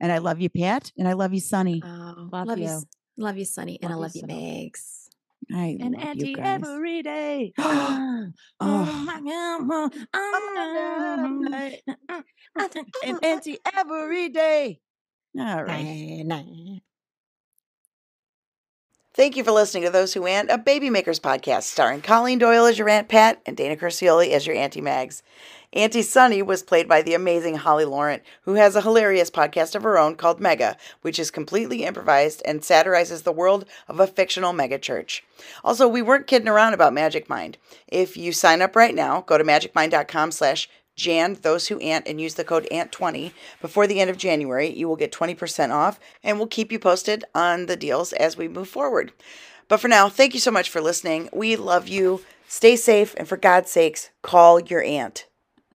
[0.00, 1.82] and I love you, Pat, and I love you, Sunny.
[1.84, 2.82] Oh, Love love you, you.
[3.16, 4.34] Love you, Sunny, and I Love love you you, so.
[4.34, 5.09] Megs.
[5.52, 6.60] I and love you Auntie guys.
[6.64, 7.52] every day.
[8.62, 9.06] Oh.
[13.04, 14.80] and oh, Auntie every day.
[15.38, 16.24] All right.
[19.12, 22.66] Thank you for listening to Those Who Aunt, a Baby Makers podcast starring Colleen Doyle
[22.66, 25.24] as your Aunt Pat and Dana Quercioli as your Auntie Mags.
[25.72, 29.82] Auntie Sunny was played by the amazing Holly Laurent, who has a hilarious podcast of
[29.82, 34.52] her own called Mega, which is completely improvised and satirizes the world of a fictional
[34.52, 35.24] mega church.
[35.64, 37.58] Also, we weren't kidding around about Magic Mind.
[37.88, 40.68] If you sign up right now, go to magicmind.com slash
[41.00, 44.68] Jan, those who aunt, and use the code AUNT20 before the end of January.
[44.68, 48.48] You will get 20% off, and we'll keep you posted on the deals as we
[48.48, 49.12] move forward.
[49.68, 51.28] But for now, thank you so much for listening.
[51.32, 52.22] We love you.
[52.48, 55.26] Stay safe, and for God's sakes, call your aunt.